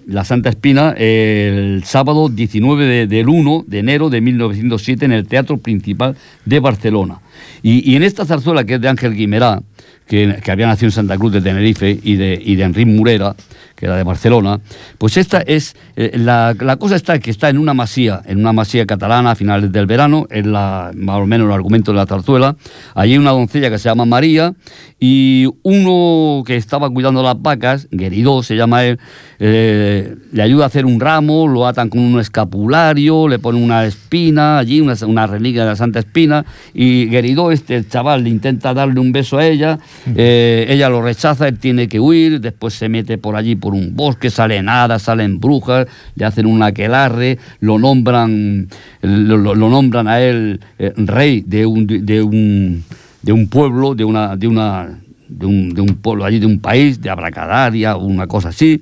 La 0.07 0.25
Santa 0.25 0.49
Espina, 0.49 0.93
el 0.97 1.83
sábado 1.85 2.29
19 2.29 2.85
de- 2.87 3.07
del 3.09 3.29
1 3.29 3.65
de 3.67 3.79
enero 3.81 4.09
de 4.11 4.21
1907 4.21 5.05
en 5.05 5.13
el 5.13 5.27
Teatro 5.27 5.59
Principal 5.59 6.17
de 6.45 6.61
Barcelona. 6.61 7.19
Y, 7.63 7.91
y 7.91 7.97
en 7.97 8.05
esta 8.05 8.25
zarzuela, 8.25 8.65
que 8.65 8.75
es 8.75 8.81
de 8.81 8.89
Ángel 8.89 9.15
Guimerá, 9.15 9.61
que, 10.07 10.37
que 10.43 10.51
había 10.53 10.69
nacido 10.69 10.87
en 10.87 10.93
Santa 10.93 11.19
Cruz 11.19 11.33
de 11.33 11.41
Tenerife, 11.41 11.99
y 12.01 12.15
de, 12.15 12.41
y 12.41 12.55
de 12.55 12.63
Enrique 12.63 12.89
Murera, 12.91 13.35
que 13.77 13.87
era 13.87 13.97
de 13.97 14.03
Barcelona, 14.03 14.61
pues 14.99 15.17
esta 15.17 15.41
es, 15.41 15.77
eh, 15.97 16.13
la, 16.15 16.57
la 16.59 16.77
cosa 16.77 16.97
está 16.97 17.19
que 17.19 17.31
está 17.31 17.51
en 17.51 17.59
una 17.59 17.75
masía, 17.75 18.23
en 18.27 18.39
una 18.39 18.53
masía 18.53 18.87
catalana 18.87 19.33
a 19.33 19.35
finales 19.35 19.71
del 19.71 19.87
verano, 19.87 20.27
es 20.31 20.47
la, 20.47 20.91
más 20.95 21.17
o 21.17 21.27
menos 21.27 21.47
el 21.47 21.53
argumento 21.53 21.93
de 21.93 21.97
la 21.97 22.07
zarzuela, 22.07 22.57
allí 22.95 23.13
hay 23.13 23.19
una 23.19 23.31
doncella 23.31 23.71
que 23.71 23.79
se 23.79 23.89
llama 23.89 24.07
María, 24.07 24.55
y 24.99 25.47
uno 25.63 26.43
que 26.47 26.57
estaba 26.57 26.89
cuidando 26.89 27.23
las 27.23 27.41
vacas, 27.41 27.87
Gueridó 27.91 28.43
se 28.43 28.57
llama 28.57 28.85
él, 28.85 28.99
eh, 29.39 30.17
le 30.33 30.43
ayuda 30.43 30.65
a 30.65 30.67
hacer 30.69 30.87
un 30.87 30.99
ramo, 30.99 31.47
lo 31.47 31.67
atan 31.67 31.91
con 31.91 32.01
un 32.01 32.19
escapulario, 32.19 33.29
le 33.29 33.39
pone 33.39 33.63
una 33.63 33.85
espina 33.85 34.59
allí, 34.59 34.81
una, 34.81 34.95
una 35.07 35.27
reliquia 35.27 35.65
de 35.65 35.71
la 35.71 35.77
Santa 35.77 35.99
Espina, 35.99 36.47
y 36.73 37.07
Gueridó, 37.07 37.53
este 37.53 37.77
el 37.77 37.89
chaval, 37.89 38.25
le 38.25 38.31
intenta 38.31 38.73
darle 38.73 38.99
un 39.01 39.13
beso 39.13 39.37
a 39.37 39.47
ella, 39.47 39.79
eh, 40.15 40.67
ella 40.71 40.89
lo 40.89 41.03
rechaza, 41.03 41.47
él 41.47 41.59
tiene 41.59 41.89
que 41.89 42.01
huir, 42.01 42.41
después 42.41 42.73
se 42.73 42.89
mete 42.89 43.19
por 43.19 43.37
allí 43.37 43.55
por 43.67 43.75
un 43.75 43.97
bosque, 43.97 44.31
salen 44.31 44.69
hadas, 44.69 45.03
salen 45.03 45.41
brujas, 45.41 45.89
le 46.15 46.25
hacen 46.25 46.47
un 46.47 46.63
aquelarre, 46.63 47.37
lo 47.59 47.81
nombran, 47.81 48.69
lo, 49.03 49.57
nombran 49.57 50.07
a 50.07 50.21
él 50.21 50.61
eh, 50.79 50.93
rey 50.97 51.43
de 51.45 51.67
un, 51.67 51.85
de 51.85 52.23
un 52.23 52.85
de 53.23 53.33
un 53.33 53.49
pueblo, 53.49 53.97
de 53.97 54.05
una, 54.05 54.37
de 54.37 54.47
una, 54.47 55.01
de 55.27 55.47
un, 55.47 55.71
de 55.75 55.81
un 55.81 55.97
pueblo 55.97 56.25
allí, 56.25 56.39
de 56.39 56.47
un 56.47 56.61
país, 56.61 57.01
de 57.01 57.11
Abracadaria, 57.11 57.97
una 57.97 58.29
cosa 58.29 58.51
así, 58.51 58.81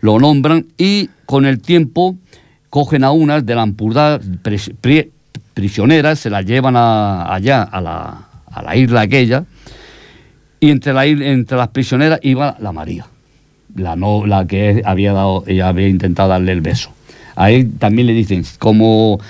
lo 0.00 0.18
nombran 0.18 0.66
y 0.76 1.10
con 1.26 1.46
el 1.46 1.60
tiempo 1.60 2.16
cogen 2.70 3.04
a 3.04 3.12
unas 3.12 3.46
de 3.46 3.54
la 3.54 3.64
pri- 3.68 5.12
prisioneras, 5.54 6.18
se 6.18 6.28
las 6.28 6.44
llevan 6.44 6.74
allá, 6.76 7.62
a 7.62 7.80
la, 7.80 8.28
a 8.50 8.62
la 8.64 8.74
isla 8.74 9.02
aquella, 9.02 9.44
y 10.58 10.70
entre, 10.70 10.92
la, 10.92 11.06
entre 11.06 11.56
las 11.56 11.68
prisioneras 11.68 12.18
iba 12.24 12.56
la 12.58 12.72
María, 12.72 13.06
la, 13.76 13.96
no, 13.96 14.24
que 14.48 14.82
había 14.84 15.12
dado, 15.12 15.44
ella 15.46 15.68
había 15.68 15.88
intentado 15.88 16.28
darle 16.28 16.52
el 16.52 16.60
beso. 16.60 16.90
Ahí 17.36 17.64
también 17.64 18.06
le 18.06 18.12
dicen, 18.14 18.44
como 18.58 19.20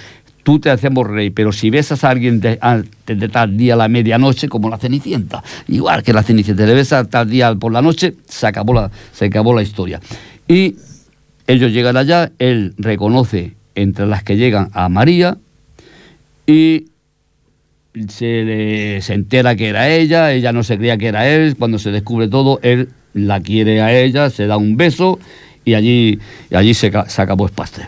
tú 0.42 0.58
te 0.58 0.70
hacemos 0.70 1.06
rey, 1.06 1.30
pero 1.30 1.52
si 1.52 1.70
besas 1.70 2.04
a 2.04 2.10
alguien 2.10 2.40
de- 2.40 2.58
antes 2.60 3.18
de 3.18 3.28
tal 3.30 3.56
día 3.56 3.74
a 3.74 3.76
la 3.78 3.88
medianoche, 3.88 4.48
como 4.48 4.68
la 4.68 4.76
Cenicienta, 4.76 5.42
igual 5.68 6.02
que 6.02 6.12
la 6.12 6.22
Cenicienta, 6.22 6.66
le 6.66 6.74
besas 6.74 7.08
tal 7.08 7.30
día 7.30 7.54
por 7.54 7.72
la 7.72 7.80
noche, 7.80 8.14
se 8.28 8.46
acabó 8.46 8.74
la, 8.74 8.90
se 9.12 9.24
acabó 9.26 9.54
la 9.54 9.62
historia. 9.62 10.00
Y 10.46 10.76
ellos 11.46 11.72
llegan 11.72 11.96
allá, 11.96 12.30
él 12.38 12.74
reconoce 12.76 13.54
entre 13.74 14.06
las 14.06 14.22
que 14.22 14.36
llegan 14.36 14.68
a 14.74 14.88
María 14.90 15.38
y 16.46 16.86
se, 18.08 18.44
le- 18.44 19.00
se 19.02 19.14
entera 19.14 19.56
que 19.56 19.68
era 19.68 19.88
ella, 19.88 20.32
ella 20.32 20.52
no 20.52 20.62
se 20.62 20.76
creía 20.76 20.98
que 20.98 21.06
era 21.06 21.26
él, 21.28 21.56
cuando 21.58 21.78
se 21.78 21.90
descubre 21.90 22.28
todo, 22.28 22.60
él 22.62 22.90
la 23.14 23.40
quiere 23.40 23.80
a 23.80 23.96
ella, 23.96 24.28
se 24.28 24.46
da 24.46 24.56
un 24.56 24.76
beso 24.76 25.18
y 25.64 25.74
allí, 25.74 26.18
y 26.50 26.54
allí 26.54 26.74
se, 26.74 26.92
se 27.06 27.22
acabó 27.22 27.48
Spaster. 27.48 27.86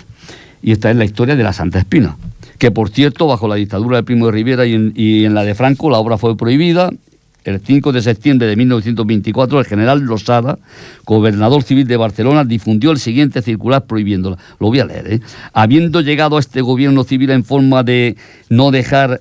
Y 0.63 0.73
esta 0.73 0.91
es 0.91 0.97
la 0.97 1.05
historia 1.05 1.37
de 1.37 1.43
la 1.43 1.53
Santa 1.53 1.79
Espina, 1.79 2.17
que 2.59 2.71
por 2.71 2.89
cierto, 2.89 3.27
bajo 3.27 3.47
la 3.49 3.57
dictadura 3.57 3.97
del 3.97 4.05
Primo 4.05 4.27
de 4.27 4.33
Rivera 4.33 4.67
y 4.67 4.75
en, 4.75 4.93
y 4.97 5.25
en 5.25 5.35
la 5.35 5.45
de 5.45 5.55
Franco, 5.55 5.91
la 5.91 5.99
obra 5.99 6.17
fue 6.17 6.37
prohibida. 6.37 6.91
El 7.45 7.61
5 7.61 7.93
de 7.93 8.03
septiembre 8.03 8.49
de 8.49 8.57
1924, 8.57 9.61
el 9.61 9.67
general 9.67 10.01
Losada, 10.01 10.59
gobernador 11.05 11.63
civil 11.63 11.87
de 11.87 11.97
Barcelona, 11.97 12.43
difundió 12.43 12.91
el 12.91 12.99
siguiente 12.99 13.41
circular 13.41 13.87
prohibiéndola. 13.87 14.37
Lo 14.59 14.67
voy 14.67 14.81
a 14.81 14.85
leer. 14.85 15.13
¿eh? 15.13 15.21
Habiendo 15.53 16.01
llegado 16.01 16.39
a 16.39 16.41
este 16.41 16.61
gobierno 16.61 17.05
civil 17.05 17.31
en 17.31 17.45
forma 17.45 17.85
de 17.85 18.17
no 18.49 18.73
dejar 18.73 19.21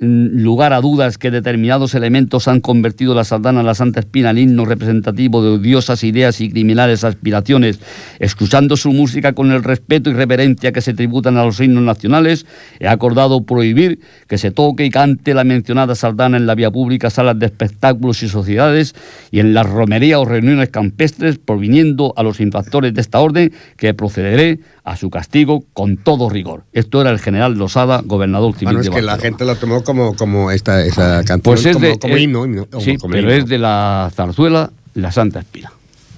lugar 0.00 0.72
a 0.72 0.80
dudas 0.80 1.18
que 1.18 1.30
determinados 1.30 1.94
elementos 1.94 2.46
han 2.48 2.60
convertido 2.60 3.14
la 3.14 3.24
sardana 3.24 3.62
la 3.62 3.74
Santa 3.74 4.00
Espina 4.00 4.30
en 4.30 4.38
himno 4.38 4.64
representativo 4.64 5.42
de 5.42 5.50
odiosas 5.50 6.04
ideas 6.04 6.40
y 6.40 6.50
criminales 6.50 7.04
aspiraciones, 7.04 7.80
escuchando 8.18 8.76
su 8.76 8.92
música 8.92 9.32
con 9.32 9.50
el 9.50 9.64
respeto 9.64 10.10
y 10.10 10.14
reverencia 10.14 10.72
que 10.72 10.80
se 10.80 10.94
tributan 10.94 11.36
a 11.36 11.44
los 11.44 11.60
himnos 11.60 11.82
nacionales, 11.82 12.46
he 12.78 12.88
acordado 12.88 13.42
prohibir 13.42 14.00
que 14.28 14.38
se 14.38 14.50
toque 14.50 14.84
y 14.84 14.90
cante 14.90 15.34
la 15.34 15.44
mencionada 15.44 15.94
sardana 15.94 16.36
en 16.36 16.46
la 16.46 16.54
vía 16.54 16.70
pública, 16.70 17.10
salas 17.10 17.38
de 17.38 17.46
espectáculos 17.46 18.22
y 18.22 18.28
sociedades 18.28 18.94
y 19.30 19.40
en 19.40 19.54
las 19.54 19.68
romerías 19.68 20.20
o 20.20 20.24
reuniones 20.24 20.68
campestres, 20.68 21.38
proviniendo 21.38 22.14
a 22.16 22.22
los 22.22 22.40
infractores 22.40 22.94
de 22.94 23.00
esta 23.00 23.20
orden 23.20 23.52
que 23.76 23.94
procederé 23.94 24.60
a 24.88 24.96
su 24.96 25.10
castigo 25.10 25.64
con 25.74 25.98
todo 25.98 26.30
rigor. 26.30 26.64
Esto 26.72 27.02
era 27.02 27.10
el 27.10 27.18
general 27.18 27.54
Losada, 27.54 28.00
gobernador 28.04 28.54
civil 28.54 28.76
Bueno, 28.76 28.80
es 28.80 28.86
de 28.86 28.92
que 28.92 29.02
la 29.02 29.18
gente 29.18 29.44
lo 29.44 29.54
tomó 29.56 29.82
como, 29.88 30.14
como 30.14 30.50
esta, 30.50 30.82
esa 30.84 31.24
canción, 31.24 31.40
Pues 31.40 31.64
es 31.64 31.72
como, 31.76 31.86
de, 31.86 31.98
como 31.98 32.14
es- 32.16 32.22
himno. 32.22 32.44
himno, 32.44 32.66
como- 32.66 32.84
sí, 32.84 32.98
como 32.98 33.12
pero 33.12 33.30
himno. 33.32 33.42
es 33.42 33.48
de 33.48 33.56
la 33.58 34.10
zarzuela 34.14 34.70
La 34.94 35.10
Santa 35.10 35.38
Espina. 35.40 35.72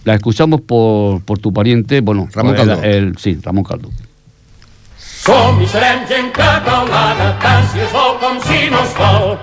La 0.04 0.14
escuchamos 0.14 0.60
por, 0.62 1.22
por 1.22 1.38
tu 1.38 1.52
pariente, 1.52 2.00
bueno, 2.00 2.28
Ramón 2.32 2.56
el- 2.56 2.66
Caldó. 2.66 2.82
el- 2.82 3.16
sí, 3.18 3.38
Ramón 3.40 3.62
Caldo. 3.64 3.90
Som 4.98 5.60
i 5.62 5.66
serem 5.68 6.06
gent 6.08 6.32
catalana, 6.32 7.38
tant 7.38 7.66
si 7.70 7.78
es 7.84 7.92
vol 7.92 8.18
com 8.18 8.38
si 8.40 8.70
no 8.72 8.80
es 8.82 8.94
vol. 8.96 9.36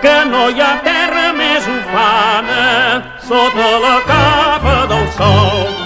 Que 0.00 0.14
no 0.30 0.48
hi 0.54 0.60
ha 0.62 0.72
terra 0.86 1.32
més 1.34 1.66
ufana 1.66 3.18
sota 3.26 3.68
la 3.84 3.96
capa 4.06 4.76
del 4.94 5.08
sol. 5.18 5.83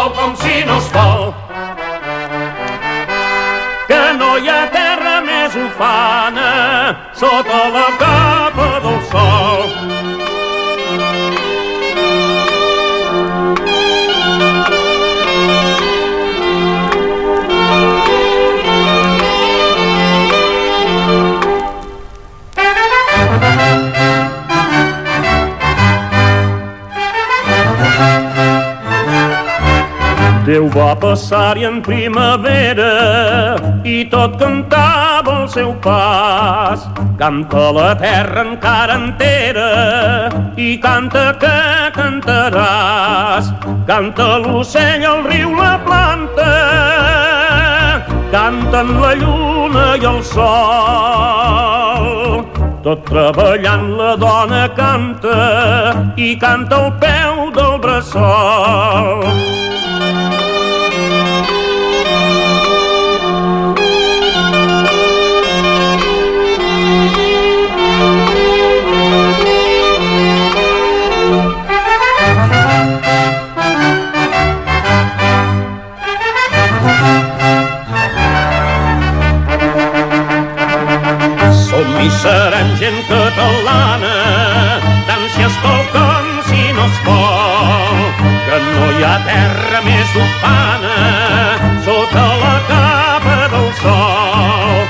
Vol 0.00 0.12
com 0.16 0.36
si 0.36 0.64
no 0.64 0.76
es 0.78 0.88
vol. 0.94 1.26
Que 3.90 4.00
no 4.20 4.30
hi 4.38 4.48
ha 4.54 4.62
terra 4.76 5.18
més 5.28 5.60
ufana 5.66 6.48
sota 7.24 7.62
la 7.76 7.86
capa 8.00 8.19
va 30.58 30.96
passar-hi 30.98 31.64
en 31.64 31.82
primavera 31.82 33.56
i 33.84 34.04
tot 34.10 34.38
cantava 34.40 35.42
el 35.42 35.48
seu 35.48 35.72
pas. 35.84 36.88
Canta 37.18 37.70
la 37.76 37.94
terra 38.00 38.42
encara 38.42 38.94
entera 38.98 39.68
i 40.56 40.78
canta 40.82 41.38
que 41.38 41.52
cantaràs. 41.94 43.52
Canta 43.86 44.38
l'ocell, 44.38 45.04
el 45.04 45.24
riu, 45.28 45.54
la 45.54 45.78
planta, 45.84 46.50
canten 48.32 49.00
la 49.00 49.14
lluna 49.14 49.96
i 50.00 50.04
el 50.14 50.22
sol. 50.24 51.70
Tot 52.80 53.02
treballant 53.04 53.90
la 53.98 54.14
dona 54.16 54.62
canta 54.72 55.34
i 56.16 56.30
canta 56.40 56.78
al 56.80 56.92
peu 57.02 57.50
del 57.52 57.76
bressol. 57.82 59.20
Serem 82.22 82.68
gent 82.80 83.00
catalana, 83.08 84.14
tant 85.08 85.26
si 85.34 85.42
es 85.48 85.56
vol 85.64 85.82
com 85.94 86.24
si 86.50 86.62
no 86.76 86.84
es 86.84 86.98
vol, 87.08 87.98
que 88.48 88.58
no 88.68 88.86
hi 88.96 89.02
ha 89.08 89.16
terra 89.28 89.80
més 89.88 90.10
ufana 90.24 90.98
sota 91.84 92.24
la 92.42 92.56
capa 92.68 93.38
del 93.52 93.68
sol. 93.82 94.84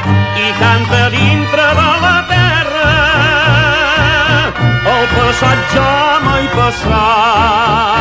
I 0.45 0.47
canta 0.61 1.03
dintre 1.15 1.67
de 1.81 1.91
la 2.05 2.19
terra 2.33 2.93
el 4.95 5.05
passatge 5.17 5.89
mai 6.27 6.47
passat. 6.57 8.01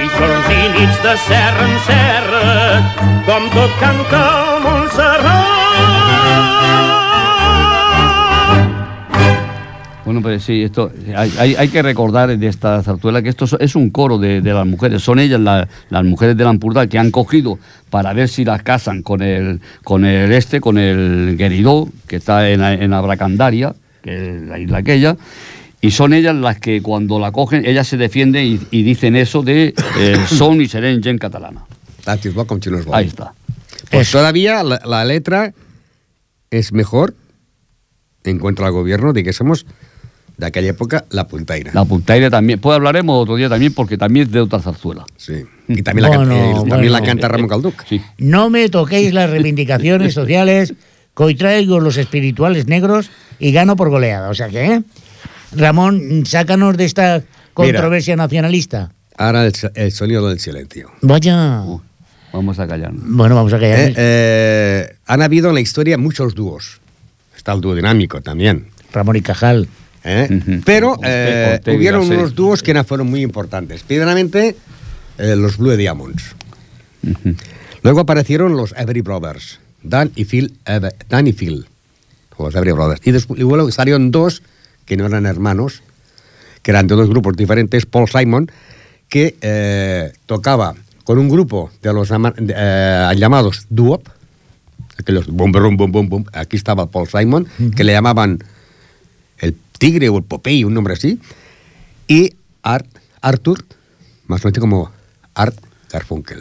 I 0.00 0.02
jorns 0.18 0.48
i 0.58 0.62
nits 0.76 0.98
de 1.08 1.14
serra 1.26 1.64
en 1.70 1.74
serra 1.88 2.46
com 3.26 3.42
tot 3.58 3.72
canta 3.82 4.22
el 4.30 4.56
Montserrat. 4.68 5.53
Pues 10.24 10.42
sí, 10.42 10.62
esto 10.62 10.90
hay, 11.14 11.30
hay- 11.38 11.54
hay 11.56 11.68
que 11.68 11.82
recordar 11.82 12.36
de 12.38 12.46
esta 12.48 12.82
zarzuela 12.82 13.20
que 13.20 13.28
esto 13.28 13.44
es 13.60 13.76
un 13.76 13.90
coro 13.90 14.16
de, 14.18 14.40
de 14.40 14.52
las 14.54 14.66
mujeres. 14.66 15.02
Son 15.02 15.18
ellas 15.18 15.38
la- 15.38 15.68
las 15.90 16.02
mujeres 16.04 16.34
de 16.36 16.44
la 16.44 16.48
Ampurdá 16.50 16.86
que 16.86 16.98
han 16.98 17.10
cogido 17.10 17.58
para 17.90 18.14
ver 18.14 18.30
si 18.30 18.42
las 18.44 18.62
casan 18.62 19.02
con 19.02 19.20
el, 19.20 19.60
con 19.82 20.06
el 20.06 20.32
este, 20.32 20.62
con 20.62 20.78
el 20.78 21.36
Gueridó, 21.36 21.90
que 22.08 22.16
está 22.16 22.48
en, 22.48 22.62
en 22.62 22.92
Abracandaria, 22.94 23.74
que 24.02 24.36
es 24.36 24.42
la 24.44 24.58
isla 24.58 24.78
aquella. 24.78 25.16
Y 25.82 25.90
son 25.90 26.14
ellas 26.14 26.34
las 26.34 26.58
que 26.58 26.80
cuando 26.80 27.18
la 27.18 27.30
cogen, 27.30 27.66
ellas 27.66 27.86
se 27.86 27.98
defienden 27.98 28.46
y, 28.46 28.60
y 28.78 28.82
dicen 28.82 29.16
eso 29.16 29.42
de 29.42 29.74
eh, 29.98 30.16
son 30.28 30.62
y 30.62 30.66
seré 30.68 30.90
en 30.92 31.02
gen 31.02 31.18
catalana. 31.18 31.66
Ahí 32.96 33.06
está. 33.08 33.34
Pues 33.90 34.10
todavía 34.10 34.62
la, 34.62 34.80
la 34.86 35.04
letra 35.04 35.52
es 36.50 36.72
mejor 36.72 37.14
en 38.24 38.38
contra 38.38 38.64
del 38.64 38.72
gobierno 38.72 39.12
de 39.12 39.22
que 39.22 39.34
somos 39.34 39.66
de 40.36 40.46
aquella 40.46 40.70
época 40.70 41.04
la 41.10 41.26
puntaira. 41.26 41.70
La 41.74 41.84
puntaire 41.84 42.30
también. 42.30 42.60
Pues 42.60 42.74
hablaremos 42.74 43.22
otro 43.22 43.36
día 43.36 43.48
también 43.48 43.72
porque 43.72 43.96
también 43.96 44.26
es 44.26 44.32
de 44.32 44.40
otra 44.40 44.60
zarzuela. 44.60 45.04
Sí. 45.16 45.44
Y 45.68 45.82
también, 45.82 46.10
la, 46.10 46.16
Bueno, 46.16 46.34
canta, 46.34 46.60
eh, 46.60 46.68
también 46.68 46.92
la 46.92 47.02
canta 47.02 47.28
Ramón 47.28 47.48
Calduc. 47.48 47.84
Sí. 47.88 48.00
No 48.18 48.50
me 48.50 48.68
toquéis 48.68 49.12
las 49.14 49.30
reivindicaciones 49.30 50.14
sociales, 50.14 50.74
que 51.16 51.22
hoy 51.22 51.34
traigo 51.34 51.80
los 51.80 51.96
espirituales 51.96 52.66
negros 52.66 53.10
y 53.38 53.52
gano 53.52 53.76
por 53.76 53.90
goleada. 53.90 54.28
O 54.28 54.34
sea 54.34 54.48
que, 54.48 54.64
¿eh? 54.64 54.82
Ramón, 55.52 56.24
sácanos 56.26 56.76
de 56.76 56.84
esta 56.84 57.22
controversia 57.54 58.16
nacionalista. 58.16 58.90
Ahora 59.16 59.46
el, 59.46 59.52
el 59.74 59.92
sonido 59.92 60.28
del 60.28 60.40
silencio. 60.40 60.90
Vaya. 61.00 61.62
Uh, 61.62 61.80
vamos 62.32 62.58
a 62.58 62.66
callarnos. 62.66 63.02
Bueno, 63.06 63.36
vamos 63.36 63.52
a 63.52 63.60
callar. 63.60 63.78
Eh, 63.78 63.94
eh, 63.96 64.96
han 65.06 65.22
habido 65.22 65.48
en 65.50 65.54
la 65.54 65.60
historia 65.60 65.96
muchos 65.96 66.34
dúos. 66.34 66.80
Está 67.36 67.52
el 67.52 67.60
dúo 67.60 67.74
dinámico 67.74 68.20
también. 68.20 68.66
Ramón 68.92 69.16
y 69.16 69.20
Cajal. 69.20 69.68
¿Eh? 70.04 70.60
Pero 70.64 70.92
Ortega- 70.92 71.08
eh, 71.10 71.54
Ortega 71.54 71.76
hubieron 71.76 72.10
unos 72.10 72.34
dúos 72.34 72.62
que 72.62 72.84
fueron 72.84 73.08
muy 73.10 73.22
importantes. 73.22 73.82
Primeramente, 73.82 74.56
eh, 75.18 75.36
los 75.36 75.56
Blue 75.56 75.76
Diamonds. 75.76 76.34
Luego 77.82 78.00
aparecieron 78.00 78.56
los 78.56 78.72
Every 78.76 79.00
Brothers, 79.02 79.60
Dan 79.82 80.10
y 80.16 80.24
Phil, 80.24 80.54
Ever- 80.64 80.94
Dan 81.08 81.26
y 81.26 81.32
Phil, 81.32 81.66
los 82.38 82.54
Every 82.54 82.72
Brothers. 82.72 83.00
Y, 83.04 83.10
después, 83.12 83.38
y 83.38 83.42
luego 83.42 83.70
salieron 83.70 84.10
dos 84.10 84.42
que 84.86 84.96
no 84.96 85.06
eran 85.06 85.26
hermanos, 85.26 85.82
que 86.62 86.70
eran 86.70 86.86
de 86.86 86.94
dos 86.94 87.08
grupos 87.08 87.36
diferentes, 87.36 87.84
Paul 87.86 88.08
Simon, 88.08 88.50
que 89.08 89.36
eh, 89.42 90.12
tocaba 90.26 90.74
con 91.04 91.18
un 91.18 91.28
grupo 91.28 91.70
de 91.82 91.92
los 91.92 92.08
de, 92.08 92.16
eh, 92.56 93.12
llamados 93.16 93.66
Duop, 93.68 94.08
aquellos 94.98 95.26
bum, 95.26 95.52
bum, 95.52 95.76
bum, 95.76 96.08
bum, 96.08 96.24
aquí 96.32 96.56
estaba 96.56 96.86
Paul 96.86 97.06
Simon, 97.08 97.46
que 97.76 97.84
le 97.84 97.92
llamaban 97.92 98.38
Tigre 99.84 100.08
o 100.08 100.16
el 100.18 100.24
Popeye, 100.24 100.64
un 100.64 100.72
nombre 100.72 100.94
así, 100.94 101.18
y 102.08 102.32
Art, 102.62 102.86
Arthur, 103.20 103.64
más 104.26 104.40
conocido 104.40 104.62
como 104.62 104.90
Art 105.34 105.54
Garfunkel. 105.92 106.40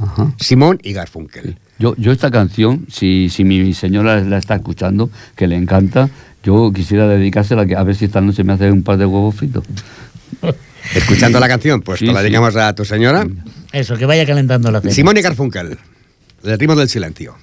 Ajá. 0.00 0.32
Simón 0.38 0.78
y 0.82 0.92
Garfunkel. 0.92 1.58
Yo, 1.78 1.94
yo 1.96 2.12
esta 2.12 2.30
canción, 2.30 2.86
si, 2.90 3.28
si 3.30 3.44
mi 3.44 3.72
señora 3.72 4.20
la 4.20 4.36
está 4.38 4.56
escuchando, 4.56 5.08
que 5.36 5.46
le 5.46 5.56
encanta, 5.56 6.10
yo 6.42 6.70
quisiera 6.74 7.08
dedicársela 7.08 7.62
a 7.62 7.66
que- 7.66 7.76
a 7.76 7.82
ver 7.82 7.94
si 7.96 8.04
esta 8.04 8.20
noche 8.20 8.44
me 8.44 8.52
hace 8.52 8.70
un 8.70 8.82
par 8.82 8.98
de 8.98 9.06
huevos 9.06 9.34
fritos. 9.34 9.64
Escuchando 10.94 11.40
la 11.40 11.48
canción, 11.48 11.80
pues 11.82 11.98
Sí, 11.98 12.06
te 12.06 12.12
la 12.12 12.18
sí. 12.20 12.24
dedicamos 12.24 12.54
a 12.56 12.74
tu 12.74 12.84
señora. 12.84 13.26
Eso, 13.72 13.96
que 13.96 14.04
vaya 14.06 14.24
calentando 14.26 14.70
la 14.70 14.80
cena. 14.82 14.92
Simón 14.92 15.16
y 15.16 15.22
Garfunkel, 15.22 15.78
el 16.44 16.58
ritmo 16.58 16.76
del 16.76 16.88
silencio. 16.88 17.36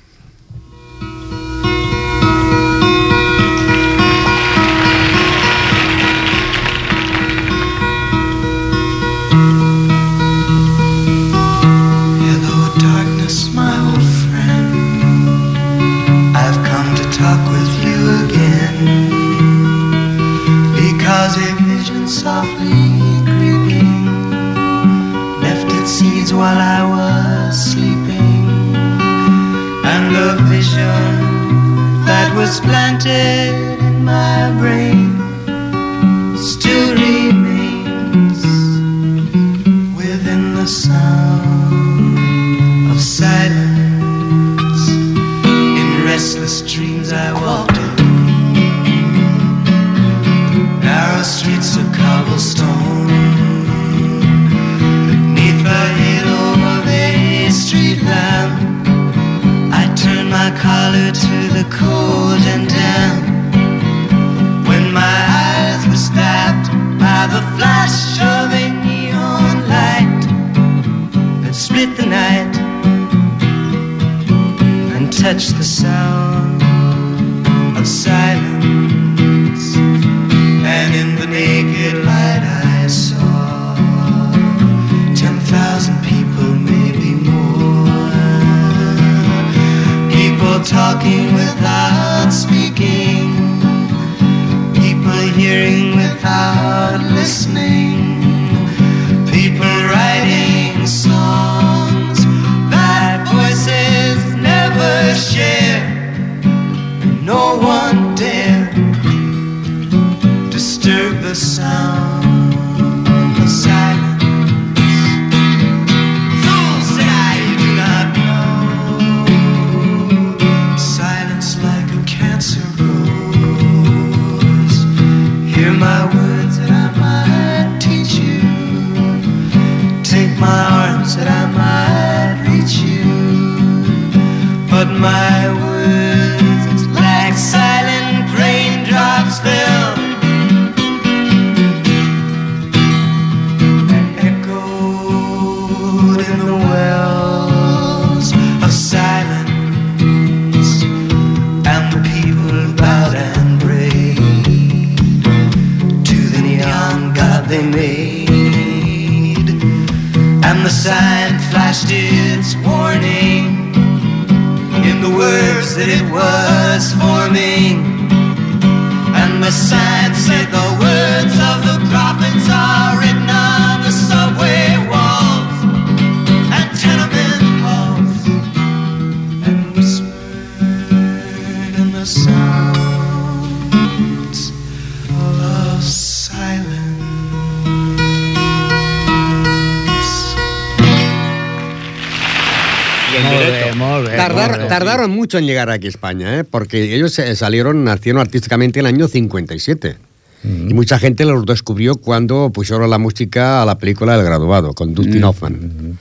Mucho 195.33 195.39
en 195.39 195.47
llegar 195.47 195.69
aquí 195.71 195.87
a 195.87 195.89
España, 195.89 196.39
¿eh? 196.39 196.43
porque 196.43 196.93
ellos 196.93 197.17
eh, 197.17 197.35
salieron, 197.35 197.83
nacieron 197.83 198.21
artísticamente 198.21 198.79
en 198.79 198.85
el 198.85 198.93
año 198.93 199.07
57. 199.07 199.97
Y 200.43 200.73
mucha 200.73 200.99
gente 200.99 201.23
los 201.23 201.45
descubrió 201.45 201.95
cuando 201.95 202.51
pusieron 202.51 202.89
la 202.89 202.97
música 202.97 203.61
a 203.61 203.65
la 203.65 203.77
película 203.77 204.15
El 204.15 204.23
Graduado, 204.23 204.73
con 204.73 204.93
Dustin 204.93 205.23
Hoffman. 205.23 205.97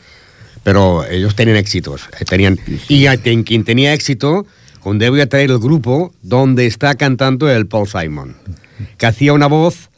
Pero 0.64 1.04
ellos 1.06 1.36
tenían 1.36 1.56
éxitos. 1.56 2.02
eh, 2.18 2.24
Tenían, 2.24 2.58
y 2.88 3.06
en 3.06 3.44
quien 3.44 3.64
tenía 3.64 3.94
éxito, 3.94 4.44
donde 4.84 5.08
voy 5.10 5.20
a 5.20 5.28
traer 5.28 5.50
el 5.50 5.58
grupo 5.60 6.12
donde 6.22 6.66
está 6.66 6.96
cantando 6.96 7.48
el 7.48 7.66
Paul 7.66 7.86
Simon, 7.88 8.34
que 8.98 9.06
hacía 9.06 9.32
una 9.32 9.46
voz 9.46 9.88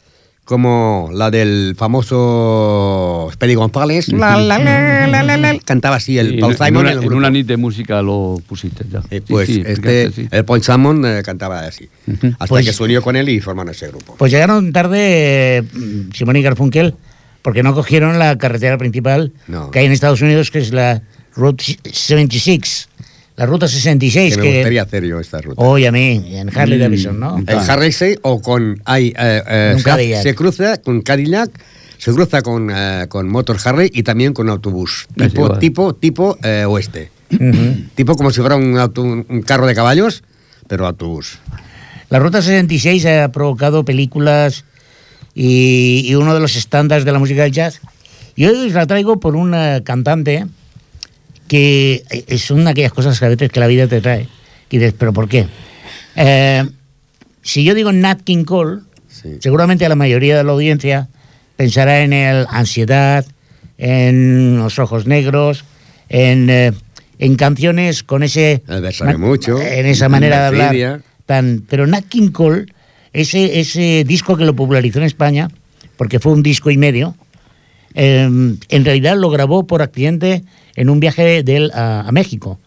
como 0.45 1.09
la 1.11 1.31
del 1.31 1.75
famoso 1.77 3.29
Speedy 3.33 3.55
González. 3.55 4.07
La, 4.09 4.37
la, 4.37 4.59
la, 4.59 5.07
la, 5.07 5.23
la, 5.23 5.37
la. 5.37 5.59
Cantaba 5.59 5.95
así 5.97 6.17
el 6.19 6.31
Sí, 6.33 6.37
Paul 6.37 6.51
en, 6.53 6.57
Simon. 6.57 6.77
una, 6.77 6.79
en 6.81 6.87
el 6.87 6.93
en 6.93 7.01
grupo. 7.07 7.17
una 7.17 7.29
nit 7.31 7.47
de 7.47 7.57
música 7.57 8.01
lo 8.01 8.39
pusiste 8.47 8.85
ya. 8.91 9.01
Eh, 9.09 9.21
pues 9.27 9.47
sí, 9.47 9.63
este, 9.65 10.11
el 10.31 10.45
Paul 10.45 10.61
Simon 10.63 11.03
eh, 11.05 11.21
cantaba 11.23 11.61
así. 11.61 11.89
Hasta 12.33 12.45
Pues- 12.47 12.65
que 12.65 12.73
se 12.73 12.83
unió 12.83 13.01
con 13.01 13.15
él 13.15 13.27
y 13.29 13.39
formaron 13.41 13.71
ese 13.71 13.87
grupo. 13.87 14.15
Pues 14.17 14.31
llegaron 14.31 14.71
tarde 14.71 15.63
mm, 15.73 16.11
Simón 16.13 16.35
y 16.37 16.41
Garfunkel 16.43 16.95
porque 17.41 17.63
no 17.63 17.73
cogieron 17.73 18.17
la 18.19 18.37
carretera 18.37 18.77
principal 18.77 19.33
No. 19.47 19.71
que 19.71 19.79
hay 19.79 19.85
en 19.85 19.91
Estados 19.91 20.21
Unidos, 20.21 20.51
que 20.51 20.59
es 20.59 20.71
la 20.71 21.01
Route 21.35 21.77
76, 21.91 22.87
la 23.37 23.45
Ruta 23.45 23.67
66. 23.67 24.35
que 24.37 24.41
me 24.41 24.53
gustaría 24.55 24.81
hacer 24.83 25.03
yo 25.05 25.19
esta 25.19 25.41
ruta. 25.41 25.61
Hoy 25.61 25.85
a 25.85 25.91
mí, 25.91 26.23
en 26.37 26.57
Harley 26.57 26.77
Mm, 26.77 26.81
Davidson, 26.81 27.19
¿no? 27.19 27.37
en 27.37 27.49
Harley 27.49 27.91
Say 27.91 28.17
o 28.21 28.41
con. 28.41 28.81
Hay, 28.85 29.07
eh, 29.17 29.41
eh, 29.47 29.71
Un 29.73 29.79
se, 29.79 29.85
Cadillac. 29.85 30.23
se 30.23 30.35
cruza 30.35 30.77
con 30.77 31.01
Cadillac, 31.01 31.49
se 31.97 32.11
cruza 32.13 32.41
con, 32.41 32.69
eh, 32.73 33.05
con 33.09 33.27
Motor 33.29 33.57
Harley 33.63 33.89
y 33.93 34.03
también 34.03 34.33
con 34.33 34.49
autobús. 34.49 35.07
Tipo, 35.17 35.57
tipo, 35.59 35.93
tipo 35.95 36.37
eh, 36.43 36.65
oeste. 36.67 37.11
Tipo 37.95 38.15
como 38.15 38.31
si 38.31 38.39
fuera 38.39 38.55
un, 38.55 38.77
auto- 38.77 39.01
un 39.03 39.41
carro 39.45 39.67
de 39.67 39.75
caballos, 39.75 40.23
pero 40.67 40.85
autobús. 40.87 41.39
La 42.09 42.19
Ruta 42.19 42.41
66 42.41 43.05
ha 43.07 43.31
provocado 43.31 43.83
películas 43.83 44.63
y, 45.33 46.03
y 46.05 46.15
uno 46.15 46.33
de 46.33 46.39
los 46.39 46.55
estándares 46.55 47.03
de 47.03 47.11
la 47.11 47.19
música 47.19 47.43
del 47.43 47.51
jazz. 47.51 47.81
Y 48.35 48.45
hoy 48.45 48.67
os 48.67 48.73
la 48.73 48.85
traigo 48.85 49.19
por 49.19 49.35
una 49.35 49.81
cantante 49.83 50.45
que 51.47 52.03
son 52.37 52.67
aquellas 52.67 52.93
cosas 52.93 53.19
que 53.19 53.25
a 53.25 53.29
veces 53.29 53.51
que 53.51 53.59
la 53.59 53.67
vida 53.67 53.87
te 53.87 54.01
trae. 54.01 54.27
Y 54.69 54.77
dices, 54.77 54.93
¿pero 54.97 55.13
por 55.13 55.29
qué? 55.29 55.45
Eh, 56.15 56.63
si 57.41 57.63
yo 57.63 57.73
digo 57.75 57.91
Nat 57.91 58.21
King 58.21 58.43
Cole, 58.43 58.81
Sí. 59.07 59.37
seguramente 59.39 59.87
la 59.87 59.95
mayoría 59.95 60.35
de 60.37 60.43
la 60.43 60.51
audiencia 60.51 61.07
pensará 61.55 62.01
en 62.01 62.11
el 62.13 62.45
ansiedad, 62.49 63.25
en 63.77 64.57
los 64.57 64.77
ojos 64.79 65.05
negros, 65.07 65.63
en, 66.09 66.49
eh, 66.49 66.71
en 67.19 67.35
canciones 67.35 68.03
con 68.03 68.23
ese... 68.23 68.61
Mucho, 69.17 69.59
En 69.61 69.85
esa 69.85 70.09
manera 70.09 70.39
de 70.41 70.45
hablar. 70.63 71.01
Tan, 71.25 71.63
pero 71.69 71.87
Nat 71.87 72.05
King 72.05 72.29
Cole, 72.31 72.65
ese, 73.13 73.59
ese 73.59 74.03
disco 74.05 74.35
que 74.37 74.45
lo 74.45 74.55
popularizó 74.55 74.99
en 74.99 75.05
España, 75.05 75.47
porque 75.97 76.19
fue 76.19 76.33
un 76.33 76.43
disco 76.43 76.69
y 76.71 76.77
medio, 76.77 77.15
eh, 77.93 78.23
en 78.25 78.85
realidad 78.85 79.15
lo 79.17 79.29
grabó 79.29 79.65
por 79.65 79.81
accidente 79.81 80.43
en 80.75 80.89
un 80.89 80.99
viaje 80.99 81.43
de 81.43 81.55
él 81.55 81.71
a, 81.73 82.01
a 82.07 82.11
México, 82.11 82.59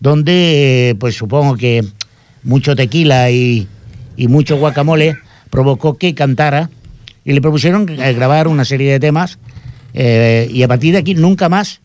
donde, 0.00 0.96
pues 1.00 1.16
supongo 1.16 1.56
que 1.56 1.84
mucho 2.44 2.76
tequila 2.76 3.30
y, 3.30 3.66
y 4.16 4.28
mucho 4.28 4.56
guacamole 4.56 5.18
provocó 5.50 5.98
que 5.98 6.14
cantara 6.14 6.70
y 7.24 7.32
le 7.32 7.40
propusieron 7.40 7.86
eh, 7.88 8.12
grabar 8.12 8.48
una 8.48 8.64
serie 8.64 8.92
de 8.92 9.00
temas 9.00 9.38
eh, 9.94 10.48
y 10.52 10.62
a 10.62 10.68
partir 10.68 10.92
de 10.92 10.98
aquí 10.98 11.14
nunca 11.14 11.48
más 11.48 11.80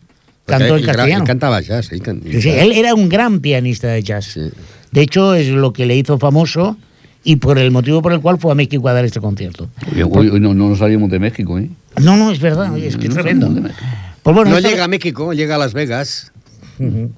cantó 0.46 0.68
Porque 0.68 0.80
en 0.82 0.86
castellano. 0.86 1.22
él 1.22 1.26
cantaba 1.26 1.60
jazz. 1.60 1.90
él 1.92 2.02
can- 2.02 2.22
Sí, 2.22 2.40
sí, 2.42 2.50
él 2.50 2.72
era 2.72 2.94
un 2.94 3.08
gran 3.08 3.40
pianista 3.40 3.88
de 3.88 4.02
jazz. 4.02 4.26
Sí. 4.34 4.40
De 4.92 5.00
hecho, 5.02 5.34
es 5.34 5.48
lo 5.48 5.72
que 5.72 5.86
le 5.86 5.96
hizo 5.96 6.18
famoso 6.18 6.76
y 7.24 7.36
por 7.36 7.58
el 7.58 7.70
motivo 7.70 8.00
por 8.02 8.12
el 8.12 8.20
cual 8.20 8.38
fue 8.38 8.52
a 8.52 8.54
México 8.54 8.86
a 8.88 8.92
dar 8.92 9.04
este 9.04 9.20
concierto. 9.20 9.68
Oye, 9.92 10.04
hoy, 10.04 10.28
hoy 10.28 10.40
no, 10.40 10.54
no 10.54 10.68
nos 10.68 10.78
salimos 10.78 11.10
de 11.10 11.18
México, 11.18 11.58
¿eh? 11.58 11.68
No, 12.00 12.16
no, 12.16 12.30
es 12.30 12.38
verdad, 12.38 12.72
oye, 12.72 12.86
es 12.88 12.96
que 12.96 13.04
es 13.08 13.14
No 13.14 13.22
tremendo. 13.22 13.48
Pues 14.24 14.34
bueno, 14.34 14.50
no 14.52 14.58
llega 14.58 14.84
a 14.84 14.88
México, 14.88 15.34
llega 15.34 15.56
a 15.56 15.58
Las 15.58 15.74
Vegas, 15.74 16.32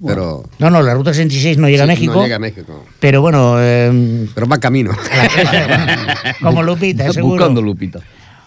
pero 0.05 0.43
No, 0.59 0.71
no, 0.71 0.83
la 0.83 0.93
Ruta 0.93 1.15
66 1.15 1.57
no 1.57 1.69
llega 1.69 1.85
a 1.85 1.87
México. 1.87 2.15
No 2.15 2.23
llega 2.25 2.35
a 2.35 2.41
México. 2.41 2.85
Pero 2.99 3.23
bueno, 3.23 3.57
eh, 3.61 4.27
Pero 4.35 4.49
va 4.49 4.59
camino. 4.59 4.91
como 6.43 6.65
Lupita, 6.65 7.13
seguro. 7.13 7.37
Buscando 7.37 7.63
Lupita. 7.63 8.01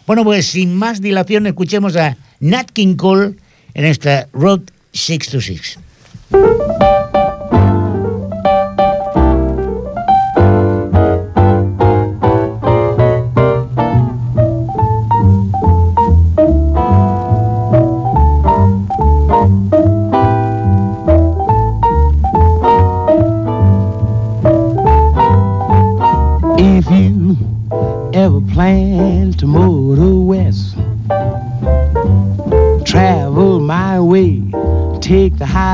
Bueno, 0.06 0.26
pues 0.26 0.48
sin 0.48 0.76
más 0.76 1.00
dilación, 1.00 1.48
escuchemos 1.48 1.96
a 1.96 2.18
Nat 2.42 2.70
King 2.72 2.96
Cole 2.96 3.36
en 3.74 3.86
esta 3.86 4.28
Road 4.34 4.62
626. 4.92 6.89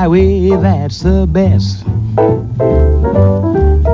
Highway, 0.05 0.49
that's 0.49 1.01
the 1.01 1.25
best. 1.25 1.83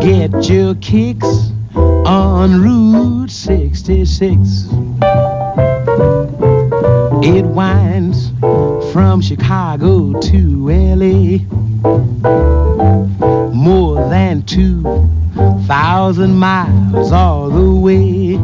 Get 0.02 0.50
your 0.50 0.76
kicks 0.76 1.52
on 1.74 2.62
Route 2.62 3.32
66. 3.32 4.68
It 7.24 7.46
winds 7.46 8.32
from 8.92 9.22
Chicago 9.22 10.20
to 10.20 10.70
LA. 10.70 11.38
More 13.54 14.10
than 14.10 14.44
two 14.44 14.84
thousand 15.66 16.34
miles 16.34 17.14
all 17.14 17.50
the 17.50 17.74
way. 17.74 18.36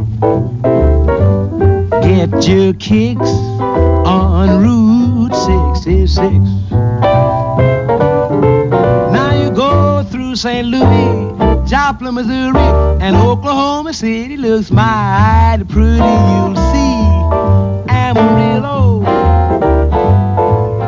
Get 2.02 2.48
your 2.48 2.74
kicks 2.76 3.30
on 4.08 4.64
Route 4.64 5.36
66. 5.76 7.27
Now 7.58 9.34
you 9.34 9.50
go 9.50 10.04
through 10.04 10.36
St. 10.36 10.68
Louis, 10.68 11.68
Joplin, 11.68 12.14
Missouri, 12.16 12.60
and 13.02 13.16
Oklahoma 13.16 13.94
City 13.94 14.38
looks 14.38 14.72
mighty 14.72 15.64
pretty. 15.64 15.98
You'll 15.98 16.56
see 16.72 16.98
Amarillo, 17.90 19.02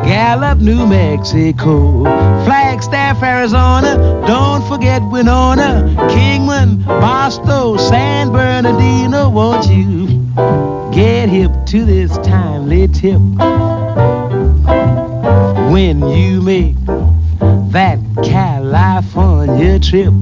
Gallup, 0.04 0.60
New 0.60 0.86
Mexico, 0.86 2.04
Flagstaff, 2.46 3.22
Arizona. 3.24 3.98
Don't 4.28 4.64
forget 4.68 5.02
Winona, 5.12 5.96
Kingman, 6.10 6.84
Boston, 6.86 7.80
San 7.80 8.32
Bernardino. 8.32 9.30
Won't 9.30 9.68
you 9.68 10.08
get 10.94 11.30
hip 11.30 11.52
to 11.68 11.86
this 11.86 12.16
timely 12.20 12.88
tip? 12.88 13.20
When 15.70 16.08
you 16.10 16.42
make 16.42 16.76
that 17.72 18.00
California 18.24 19.80
trip. 19.80 20.14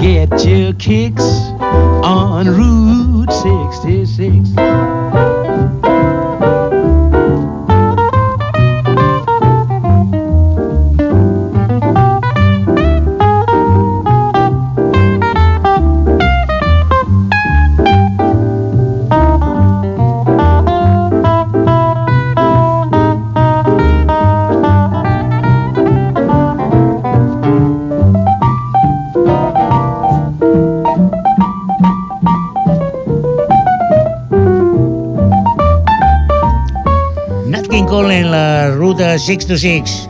Get 0.00 0.44
your 0.44 0.72
kicks 0.74 1.22
on 1.22 2.48
Route 2.48 3.32
66. 3.32 4.03
Ruta 39.28 39.46
626. 39.56 40.08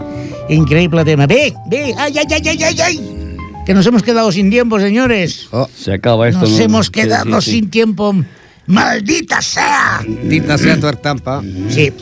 Increíble 0.49 1.05
tema. 1.05 1.27
Ve, 1.27 1.53
ve, 1.69 1.95
ay, 1.97 2.15
ay, 2.19 2.27
ay, 2.31 2.49
ay, 2.49 2.63
ay, 2.63 2.81
ay. 2.81 3.11
Que 3.67 3.73
nos 3.73 3.87
hemos 3.87 4.03
quedado 4.03 4.31
sin 4.31 4.51
tiempo, 4.51 4.79
señores. 4.79 5.49
Oh, 5.51 5.69
Se 5.75 5.95
acaba 5.95 6.29
esto. 6.29 6.41
Nos 6.41 6.51
¿no? 6.51 6.59
hemos 6.65 6.87
Sí, 6.87 6.93
quedado 6.93 7.41
sí, 7.41 7.51
sí. 7.51 7.57
sin 7.59 7.71
tiempo. 7.71 8.15
¡Maldita 8.67 9.41
sea! 9.43 10.01
dita 10.25 10.57
sea 10.59 10.79
tu 10.81 10.89
estampa. 10.89 11.43
Sí. 11.69 11.93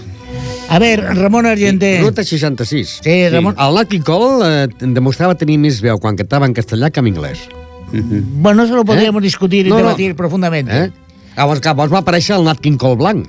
A 0.68 0.78
ver, 0.78 1.00
Ramon 1.02 1.44
Argenté. 1.46 2.00
Ruta 2.00 2.24
66. 2.24 3.00
Sí, 3.02 3.28
Ramon. 3.28 3.54
El 3.58 3.74
Nat 3.74 3.88
King 3.88 4.00
Cole 4.00 4.64
eh, 4.64 4.68
demostrava 4.80 5.34
tenir 5.34 5.58
més 5.58 5.80
veu 5.82 5.98
quan 6.00 6.16
cantava 6.16 6.46
en 6.46 6.54
castellà 6.54 6.90
que 6.90 7.00
en 7.02 7.10
anglès. 7.12 7.48
Bueno, 7.92 8.62
eso 8.64 8.74
lo 8.74 8.84
podríamos 8.84 9.22
discutir 9.22 9.66
y 9.66 9.68
No, 9.68 9.74
no. 9.76 9.82
debatir 9.82 10.16
profundamente. 10.16 10.72
Eh? 10.72 10.90
Llavors, 11.36 11.60
llavors 11.60 11.92
va 11.92 11.98
aparèixer 12.00 12.36
el 12.38 12.44
Nat 12.44 12.60
King 12.60 12.78
Cole 12.78 12.96
blanc, 12.96 13.28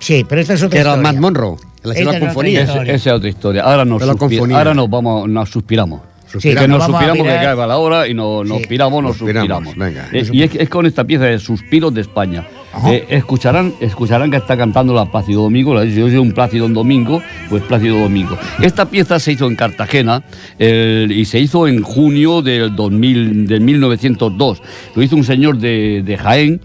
Sí, 0.00 0.24
pero 0.28 0.40
esta 0.40 0.54
es 0.54 0.62
otra 0.62 0.70
que 0.76 0.80
era 0.80 0.94
el. 0.94 1.00
Matt 1.02 1.16
Monroe. 1.16 1.56
La 1.82 1.94
es 1.94 2.00
esa 2.00 2.82
es 2.92 3.06
otra 3.06 3.28
historia. 3.28 3.62
Ahora 3.62 3.84
nos, 3.84 4.02
ahora 4.02 4.74
vamos, 4.88 5.28
nos 5.28 5.48
suspiramos. 5.50 6.00
Suspiramos. 6.30 6.62
que 6.62 6.68
nos 6.68 6.84
suspiramos 6.84 7.26
que 7.26 7.32
acaba 7.32 7.66
la 7.66 7.78
hora 7.78 8.06
y 8.06 8.14
nos, 8.14 8.46
nos 8.46 8.58
Sí. 8.58 8.66
piramos, 8.68 9.02
nos 9.02 9.16
Suspiramos, 9.16 9.64
suspiramos. 9.64 9.76
venga. 9.76 10.08
Eh, 10.12 10.28
y 10.32 10.42
es, 10.44 10.54
es 10.54 10.68
con 10.68 10.86
esta 10.86 11.02
pieza 11.04 11.24
de 11.24 11.38
Suspiros 11.40 11.92
de 11.92 12.02
España. 12.02 12.46
Eh, 12.86 13.04
escucharán, 13.08 13.74
escucharán 13.80 14.30
que 14.30 14.36
está 14.36 14.56
cantando 14.56 14.94
la 14.94 15.06
Plácido 15.06 15.42
Domingo. 15.42 15.74
la- 15.74 15.84
Yo 15.84 16.06
soy 16.06 16.18
un 16.18 16.30
Plácido 16.30 16.68
Domingo, 16.68 17.20
pues 17.48 17.64
Plácido 17.64 17.98
Domingo. 17.98 18.38
Esta 18.62 18.84
pieza 18.88 19.18
se 19.18 19.32
hizo 19.32 19.48
en 19.48 19.56
Cartagena 19.56 20.22
el- 20.56 21.10
y 21.10 21.24
se 21.24 21.40
hizo 21.40 21.66
en 21.66 21.82
junio 21.82 22.42
del, 22.42 22.76
2000, 22.76 23.48
del 23.48 23.60
1902. 23.62 24.62
Lo 24.94 25.02
hizo 25.02 25.16
un 25.16 25.24
señor 25.24 25.58
de, 25.58 26.02
de 26.04 26.16
Jaén 26.16 26.60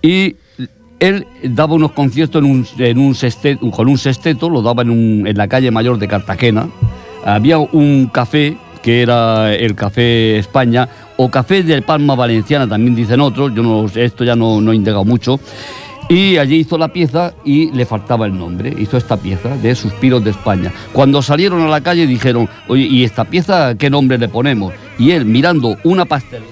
y 0.00 0.36
él 1.00 1.26
daba 1.42 1.74
unos 1.74 1.92
conciertos 1.92 2.42
en 2.42 2.98
un, 2.98 3.14
sexteto, 3.14 3.70
con 3.70 3.88
un 3.88 3.98
sexteto, 3.98 4.48
lo 4.48 4.62
daba 4.62 4.82
en, 4.82 5.36
la 5.36 5.48
calle 5.48 5.70
mayor 5.70 5.98
de 5.98 6.06
Cartagena. 6.06 6.68
Había 7.24 7.58
un 7.58 8.10
café 8.12 8.56
que 8.82 9.02
era 9.02 9.54
el 9.54 9.74
Café 9.74 10.38
España, 10.38 10.88
o 11.18 11.30
Café 11.30 11.62
de 11.62 11.82
Palma 11.82 12.14
Valenciana, 12.14 12.66
también 12.66 12.94
dicen 12.94 13.20
otros, 13.20 13.52
yo 13.54 13.86
esto 13.94 14.24
ya 14.24 14.34
no, 14.34 14.60
no 14.60 14.72
he 14.72 14.76
indagado 14.76 15.04
mucho. 15.04 15.38
Y 16.08 16.38
allí 16.38 16.56
hizo 16.56 16.76
la 16.76 16.88
pieza 16.88 17.34
y 17.44 17.70
le 17.70 17.86
faltaba 17.86 18.26
el 18.26 18.36
nombre. 18.36 18.74
Hizo 18.76 18.96
esta 18.96 19.16
pieza 19.16 19.56
de 19.56 19.74
Suspiros 19.76 20.24
de 20.24 20.30
España. 20.30 20.72
Cuando 20.92 21.22
salieron 21.22 21.62
a 21.62 21.68
la 21.68 21.82
calle 21.82 22.06
dijeron, 22.06 22.48
oye, 22.66 22.82
¿y 22.82 23.04
esta 23.04 23.24
pieza 23.26 23.76
qué 23.76 23.90
nombre 23.90 24.18
le 24.18 24.28
ponemos? 24.28 24.74
Y 24.98 25.12
él, 25.12 25.24
mirando 25.24 25.76
una 25.84 26.06
pastelería 26.06 26.49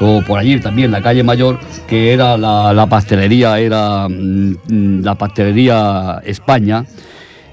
o 0.00 0.22
por 0.22 0.38
allí 0.38 0.60
también 0.60 0.90
la 0.90 1.02
calle 1.02 1.22
mayor 1.22 1.58
que 1.86 2.12
era 2.12 2.36
la, 2.36 2.72
la 2.72 2.86
pastelería 2.86 3.58
era 3.58 4.08
mm, 4.08 4.56
mm, 4.68 5.04
la 5.04 5.14
pastelería 5.16 6.20
España 6.24 6.84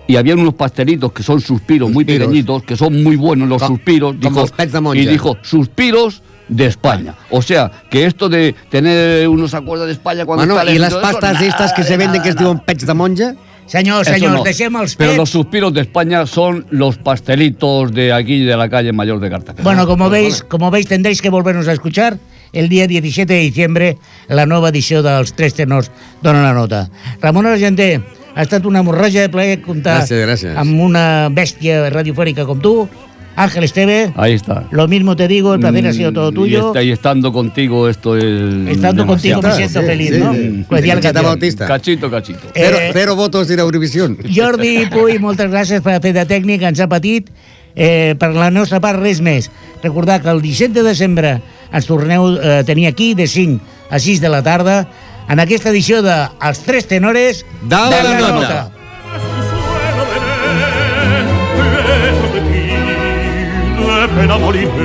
y 0.08 0.18
había 0.18 0.36
unos 0.36 0.54
pastelitos 0.54 1.12
que 1.12 1.24
son 1.24 1.42
suspiros, 1.42 1.90
muy 1.90 2.06
pequeñitos 2.06 2.64
que 2.64 2.76
son 2.78 3.02
muy 3.04 3.16
buenos 3.16 3.50
los 3.50 3.62
Com- 3.62 3.76
suspiros 3.76 4.16
como 4.22 4.42
los 4.42 4.52
pets 4.52 4.74
de 4.74 4.82
monja. 4.82 5.02
y 5.02 5.06
dijo 5.08 5.38
suspiros 5.42 6.22
de 6.48 6.68
España. 6.68 7.16
O 7.32 7.42
sea, 7.42 7.72
que 7.90 8.06
esto 8.06 8.30
de 8.30 8.54
tener 8.70 9.28
unos 9.28 9.56
acuerdos 9.56 9.88
de 9.88 9.94
España 9.94 10.26
cuando 10.26 10.46
Bueno, 10.46 10.64
lejos, 10.64 10.80
les 10.80 10.90
todo 10.92 11.32
eso, 11.32 11.44
estas 11.44 11.74
que 11.74 11.84
se 11.84 11.98
venden 11.98 12.22
que 12.22 12.30
es 12.30 12.36
nada, 12.36 12.50
diuen 12.50 12.60
pets 12.64 12.86
de 12.86 12.94
monja? 12.94 13.34
Señor, 13.66 14.06
señor, 14.06 14.32
no. 14.34 14.46
els 14.82 14.96
Pero 14.96 15.16
los 15.16 15.32
suspiros 15.32 15.74
de 15.74 15.82
España 15.82 16.28
son 16.28 16.68
los 16.70 17.00
pastelitos 17.00 17.92
de 17.92 18.14
aquí 18.14 18.44
de 18.44 18.56
la 18.56 18.70
calle 18.70 18.94
mayor 18.94 19.20
de 19.20 19.32
Cartagena. 19.32 19.64
Bueno, 19.64 19.88
como 19.88 20.08
veis, 20.08 20.44
como 20.44 20.70
veis, 20.70 20.88
tendréis 20.88 21.20
que 21.20 21.32
volvernos 21.32 21.68
a 21.68 21.74
escuchar 21.74 22.20
el 22.54 22.70
día 22.70 22.88
17 22.88 23.32
de 23.34 23.40
diciembre 23.40 23.98
la 24.30 24.46
nova 24.46 24.70
edició 24.70 25.02
dels 25.04 25.34
Tres 25.34 25.54
Tenors 25.54 25.92
Dona 26.22 26.42
la 26.44 26.54
Nota. 26.54 26.90
Ramon 27.22 27.46
Argenté, 27.48 28.02
ha 28.36 28.42
estat 28.44 28.66
una 28.66 28.82
hemorràgia 28.84 29.22
de 29.22 29.30
plaer 29.30 29.62
comptar 29.62 30.02
Gràcies, 30.04 30.26
gràcies. 30.26 30.56
amb 30.58 30.80
una 30.82 31.30
bèstia 31.32 31.90
radiofònica 31.90 32.46
com 32.46 32.60
tu. 32.60 32.88
Ángel 33.38 33.66
Esteve, 33.66 34.14
Ahí 34.16 34.32
está. 34.32 34.64
lo 34.72 34.88
mismo 34.88 35.14
te 35.18 35.28
digo, 35.28 35.54
el 35.54 35.60
placer 35.60 35.86
ha 35.88 35.92
sido 35.92 36.14
todo 36.14 36.32
Mm, 36.32 36.36
tuyo. 36.36 36.58
Y, 36.64 36.68
está- 36.68 36.84
y 36.84 36.92
estando 36.92 37.34
contigo 37.34 37.90
esto 37.90 38.16
es. 38.16 38.24
Estando 38.70 39.06
contigo 39.06 39.42
me 39.42 39.50
demasiado. 39.50 39.58
siento 39.58 39.82
sí, 39.82 39.86
feliz, 39.86 40.10
sí. 40.12 40.18
¿no? 40.20 40.34
Sí. 40.34 40.66
Conchita 40.70 41.02
canción. 41.02 41.24
Bautista. 41.26 41.68
Cachito, 41.68 42.10
cachito. 42.10 42.40
Cero, 42.54 42.78
Eh, 42.80 42.92
cero 42.94 43.16
votos 43.18 43.50
d'Eurovisió. 43.50 44.08
Jordi 44.34 44.86
Puy, 44.92 45.20
moltes 45.20 45.52
gràcies 45.52 45.82
per 45.82 46.00
fer 46.02 46.14
de 46.14 46.26
tècnic, 46.26 46.62
ens 46.64 46.80
ha 46.80 46.88
patit. 46.88 47.30
Eh, 47.76 48.16
per 48.18 48.32
la 48.34 48.50
nostra 48.52 48.80
part, 48.80 49.02
res 49.02 49.20
més. 49.20 49.52
Recordar 49.84 50.22
que 50.22 50.30
el 50.30 50.42
17 50.42 50.72
de 50.72 50.84
desembre 50.84 51.42
ens 51.72 51.88
torneu 51.88 52.28
a 52.28 52.60
eh, 52.60 52.64
tenir 52.68 52.88
aquí 52.88 53.14
de 53.14 53.28
5 53.28 53.62
a 53.90 54.00
6 54.00 54.22
de 54.22 54.30
la 54.30 54.44
tarda 54.44 54.88
en 55.30 55.40
aquesta 55.40 55.70
edició 55.70 56.02
de 56.06 56.16
Els 56.42 56.60
Tres 56.66 56.88
Tenores 56.88 57.46
Dale 57.64 58.04
la 58.22 58.32
nota. 58.32 58.72
De 63.76 64.06
de 64.08 64.14
pena 64.14 64.38
moriré. 64.38 64.85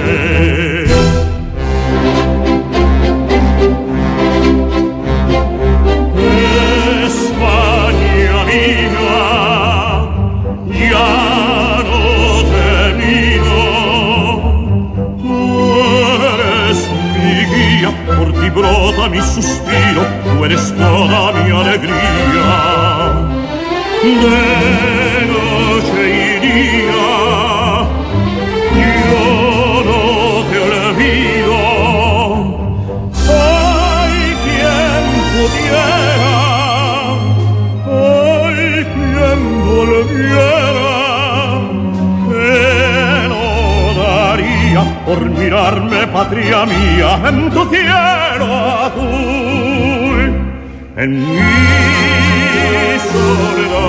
Mi 19.11 19.21
suspiro, 19.21 20.03
tú 20.25 20.45
eres 20.45 20.73
toda 20.77 21.33
mi 21.33 21.51
alegría. 21.51 22.49
De 24.03 25.27
noche 25.33 26.03
y 26.09 26.47
día 26.47 27.07
yo 28.81 29.25
no 29.89 30.01
te 30.49 30.57
olvido. 30.69 31.59
Ay 33.29 34.17
quien 34.45 35.05
pudiera 35.35 36.37
ay 37.87 38.59
quien 38.95 39.41
volviera 39.67 41.01
que 42.29 43.29
no 43.29 43.45
daría 44.03 44.83
por 45.05 45.21
mirarme 45.29 46.01
patria 46.07 46.61
mía 46.65 47.11
en 47.29 47.51
tu 47.51 47.63
cielo 47.69 48.70
azul 48.91 50.33
en 50.97 51.11
mi 51.11 52.99
soledad. 53.11 53.80